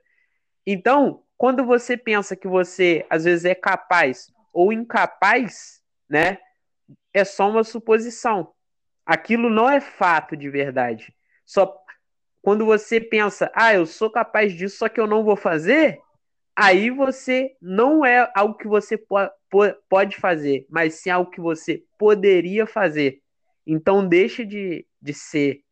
[0.67, 6.39] Então, quando você pensa que você às vezes é capaz ou incapaz, né?
[7.13, 8.53] É só uma suposição.
[9.05, 11.15] Aquilo não é fato de verdade.
[11.45, 11.77] Só
[12.41, 15.99] quando você pensa, ah, eu sou capaz disso, só que eu não vou fazer,
[16.55, 19.17] aí você não é algo que você po
[19.89, 23.21] pode fazer, mas sim algo que você poderia fazer.
[23.67, 25.63] Então deixa de, de ser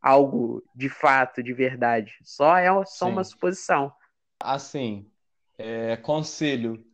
[0.00, 2.14] algo de fato, de verdade.
[2.22, 3.12] Só é só sim.
[3.12, 3.92] uma suposição.
[4.40, 5.10] Assim,
[5.58, 6.84] é, conselho,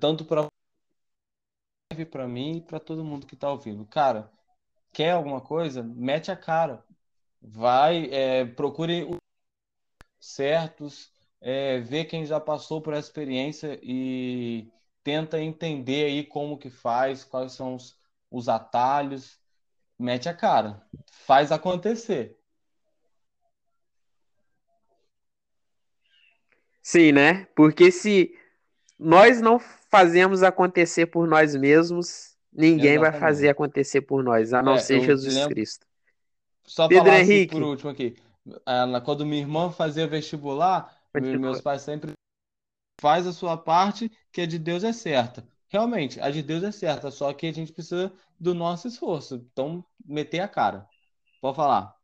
[0.00, 0.48] tanto para
[2.10, 3.84] para mim e para todo mundo que está ouvindo.
[3.86, 4.30] Cara,
[4.92, 6.84] quer alguma coisa, mete a cara.
[7.42, 9.06] Vai, é, procure
[10.20, 14.70] certos, é, ver quem já passou por essa experiência e,
[15.02, 17.98] tenta entender aí como que faz, quais são os,
[18.30, 19.40] os atalhos,
[19.98, 20.86] mete a cara,
[21.26, 22.38] faz acontecer.
[26.82, 27.46] Sim, né?
[27.54, 28.36] Porque se
[28.98, 33.10] nós não fazemos acontecer por nós mesmos, ninguém Exatamente.
[33.12, 35.54] vai fazer acontecer por nós, a não é, ser Jesus lembro...
[35.54, 35.86] Cristo.
[36.64, 37.54] Só Pedro falar assim Henrique.
[37.54, 38.16] Por último aqui.
[39.04, 40.96] Quando minha irmã fazia vestibular,
[41.38, 42.12] meus pais sempre
[43.00, 45.46] faz a sua parte, que a de Deus é certa.
[45.68, 49.44] Realmente, a de Deus é certa, só que a gente precisa do nosso esforço.
[49.52, 50.86] Então, meter a cara.
[51.40, 51.96] Pode falar.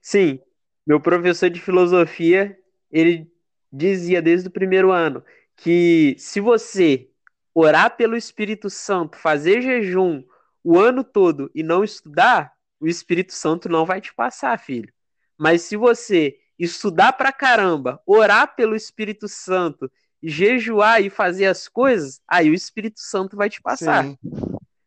[0.00, 0.40] Sim,
[0.88, 2.58] meu professor de filosofia,
[2.90, 3.30] ele
[3.70, 5.22] dizia desde o primeiro ano
[5.54, 7.10] que se você
[7.54, 10.24] orar pelo Espírito Santo, fazer jejum
[10.64, 14.90] o ano todo e não estudar, o Espírito Santo não vai te passar, filho.
[15.36, 22.22] Mas se você estudar pra caramba, orar pelo Espírito Santo, jejuar e fazer as coisas,
[22.26, 24.18] aí o Espírito Santo vai te passar, Sim.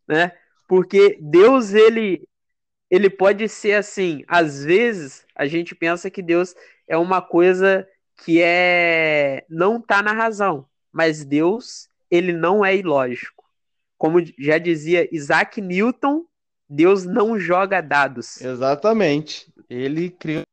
[0.07, 0.31] né?
[0.67, 2.27] Porque Deus ele
[2.91, 6.53] ele pode ser assim, às vezes a gente pensa que Deus
[6.85, 7.87] é uma coisa
[8.25, 13.45] que é não tá na razão, mas Deus ele não é ilógico.
[13.97, 16.25] Como já dizia Isaac Newton,
[16.69, 18.41] Deus não joga dados.
[18.41, 19.53] Exatamente.
[19.69, 20.43] Ele criou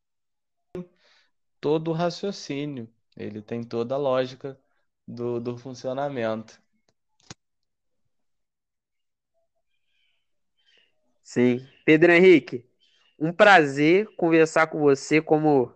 [1.60, 4.56] todo o raciocínio, ele tem toda a lógica
[5.06, 6.60] do, do funcionamento.
[11.24, 11.66] Sim.
[11.88, 12.66] Pedro Henrique,
[13.18, 15.72] um prazer conversar com você, como,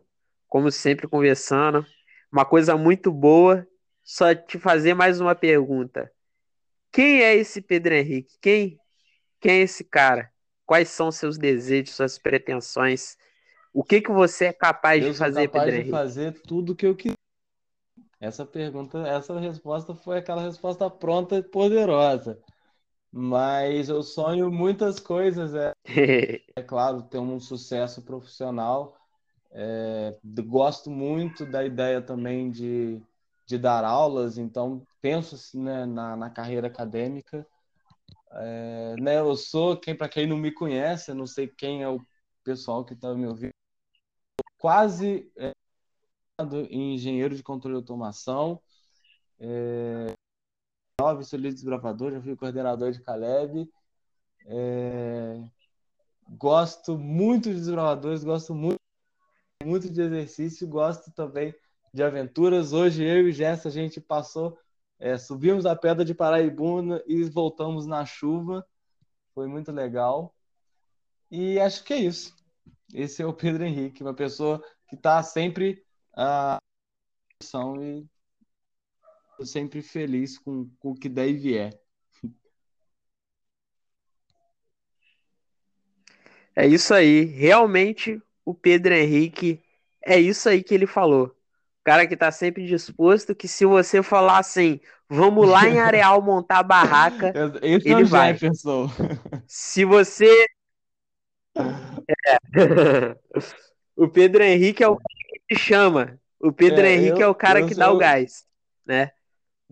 [0.47, 1.87] como sempre conversando.
[2.31, 3.67] Uma coisa muito boa.
[4.05, 6.13] Só te fazer mais uma pergunta.
[6.93, 8.37] Quem é esse Pedro Henrique?
[8.43, 8.79] Quem,
[9.41, 10.31] quem é esse cara?
[10.67, 13.17] Quais são seus desejos, suas pretensões?
[13.73, 16.85] O que que você é capaz eu de fazer, capaz Pedro de fazer tudo que
[16.85, 17.17] eu quiser.
[18.21, 22.39] Essa pergunta, essa resposta foi aquela resposta pronta e poderosa.
[23.13, 25.55] Mas eu sonho muitas coisas.
[25.55, 25.73] É,
[26.57, 28.97] é claro, ter um sucesso profissional.
[29.53, 33.03] É, gosto muito da ideia também de,
[33.47, 37.47] de dar aulas, então penso assim, né, na, na carreira acadêmica.
[38.33, 42.01] É, né, eu sou, quem para quem não me conhece, não sei quem é o
[42.45, 43.53] pessoal que está me ouvindo,
[44.59, 45.53] quase é,
[46.71, 48.61] em engenheiro de controle de automação.
[49.41, 50.15] É,
[51.03, 53.69] nove, sou líder desbravador, já fui coordenador de Caleb.
[54.47, 55.43] É,
[56.29, 58.79] gosto muito de desbravadores, gosto muito,
[59.65, 61.53] muito de exercício, gosto também
[61.93, 62.73] de aventuras.
[62.73, 64.57] Hoje eu e Jess, a gente passou,
[65.01, 68.65] é, subimos a pedra de Paraibuna e voltamos na chuva.
[69.35, 70.33] Foi muito legal.
[71.29, 72.37] E acho que é isso.
[72.95, 75.85] Esse é o Pedro Henrique, uma pessoa que está sempre
[76.17, 76.59] a
[77.81, 78.07] e
[79.45, 81.81] sempre feliz com, com o que der e vier.
[86.55, 87.25] É isso aí.
[87.25, 89.63] Realmente, o Pedro Henrique
[90.05, 91.27] é isso aí que ele falou.
[91.27, 96.23] O cara que está sempre disposto, que se você falar assim, vamos lá em Areal
[96.23, 98.33] montar a barraca, Esse ele é vai.
[98.33, 98.89] Jefferson.
[99.49, 100.47] Se você é.
[103.97, 106.19] o Pedro Henrique é o cara que te chama.
[106.41, 107.85] O Pedro é, Henrique eu, é o cara que sou...
[107.85, 108.45] dá o gás,
[108.87, 109.11] né?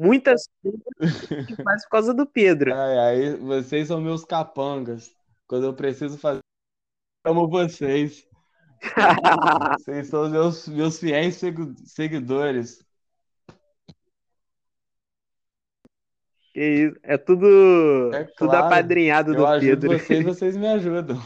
[0.00, 0.86] Muitas coisas
[1.46, 2.72] que faz por causa do Pedro.
[2.74, 5.14] Ai, ai, vocês são meus capangas.
[5.46, 6.40] Quando eu preciso fazer,
[7.22, 8.26] amo vocês.
[9.78, 11.38] vocês são meus, meus fiéis
[11.84, 12.82] seguidores.
[16.54, 19.98] Que isso, é tudo, é claro, tudo apadrinhado do eu Pedro.
[19.98, 21.18] Vocês, vocês me ajudam.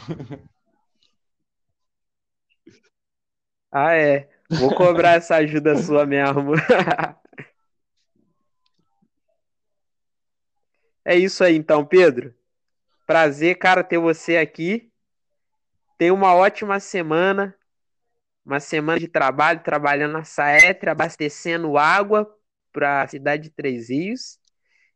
[3.71, 4.29] Ah, é.
[4.49, 6.51] Vou cobrar essa ajuda sua mesmo.
[11.05, 12.33] É isso aí, então, Pedro.
[13.05, 14.91] Prazer, cara, ter você aqui.
[15.99, 17.55] Tenha uma ótima semana.
[18.43, 22.27] Uma semana de trabalho, trabalhando na Saetre, abastecendo água
[22.73, 24.39] para a cidade de Três Rios.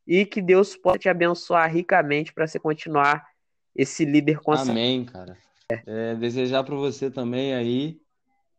[0.06, 3.28] E que Deus possa te abençoar ricamente para você continuar
[3.76, 4.72] esse líder constante.
[4.72, 5.38] Amém, cara.
[5.86, 8.02] É, desejar para você também aí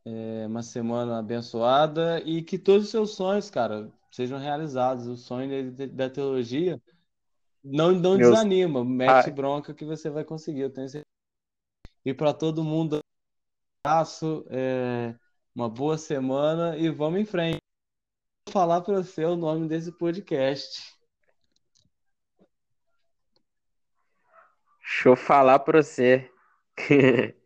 [0.04, 5.08] é, uma semana abençoada e que todos os seus sonhos, cara, sejam realizados.
[5.08, 6.80] O sonho da teologia
[7.62, 8.30] não, não Meus...
[8.30, 9.32] desanima, mete ah.
[9.32, 11.04] bronca que você vai conseguir, eu tenho certeza.
[12.04, 13.00] E para todo mundo, um
[13.88, 15.14] abraço, é,
[15.54, 17.58] uma boa semana e vamos em frente.
[18.46, 20.94] Vou falar para você o nome desse podcast.
[24.80, 26.30] Deixa eu falar para você.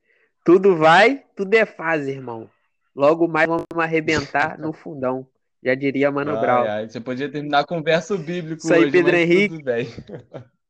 [0.44, 2.50] Tudo vai, tudo é fase, irmão.
[2.94, 5.26] Logo mais vamos arrebentar no fundão.
[5.64, 6.68] Já diria Mano Ai, Brown.
[6.68, 9.54] ai, Você podia terminar com verso bíblico Isso aí, hoje, Pedro Henrique.
[9.54, 9.86] tudo bem.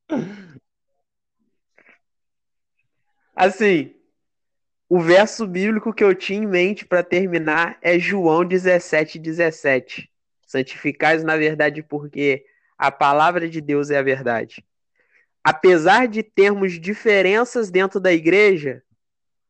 [3.34, 3.92] Assim,
[4.88, 10.08] o verso bíblico que eu tinha em mente para terminar é João 17, 17.
[10.46, 12.44] Santificais na verdade porque
[12.78, 14.64] a palavra de Deus é a verdade.
[15.42, 18.84] Apesar de termos diferenças dentro da igreja,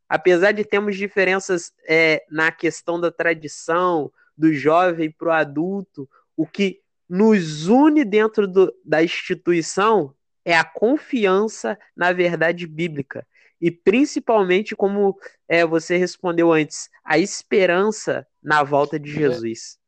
[0.08, 6.46] apesar de termos diferenças é, na questão da tradição, do jovem para o adulto, o
[6.46, 10.14] que nos une dentro do, da instituição
[10.44, 13.26] é a confiança na verdade bíblica.
[13.60, 15.16] E principalmente, como
[15.48, 19.78] é, você respondeu antes, a esperança na volta de Jesus.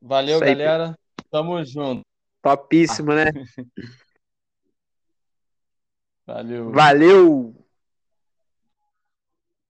[0.00, 0.98] Valeu, aí, galera.
[1.30, 2.02] Tamo junto.
[2.42, 3.26] Topíssimo, né?
[6.26, 6.72] Valeu.
[6.72, 7.61] Valeu!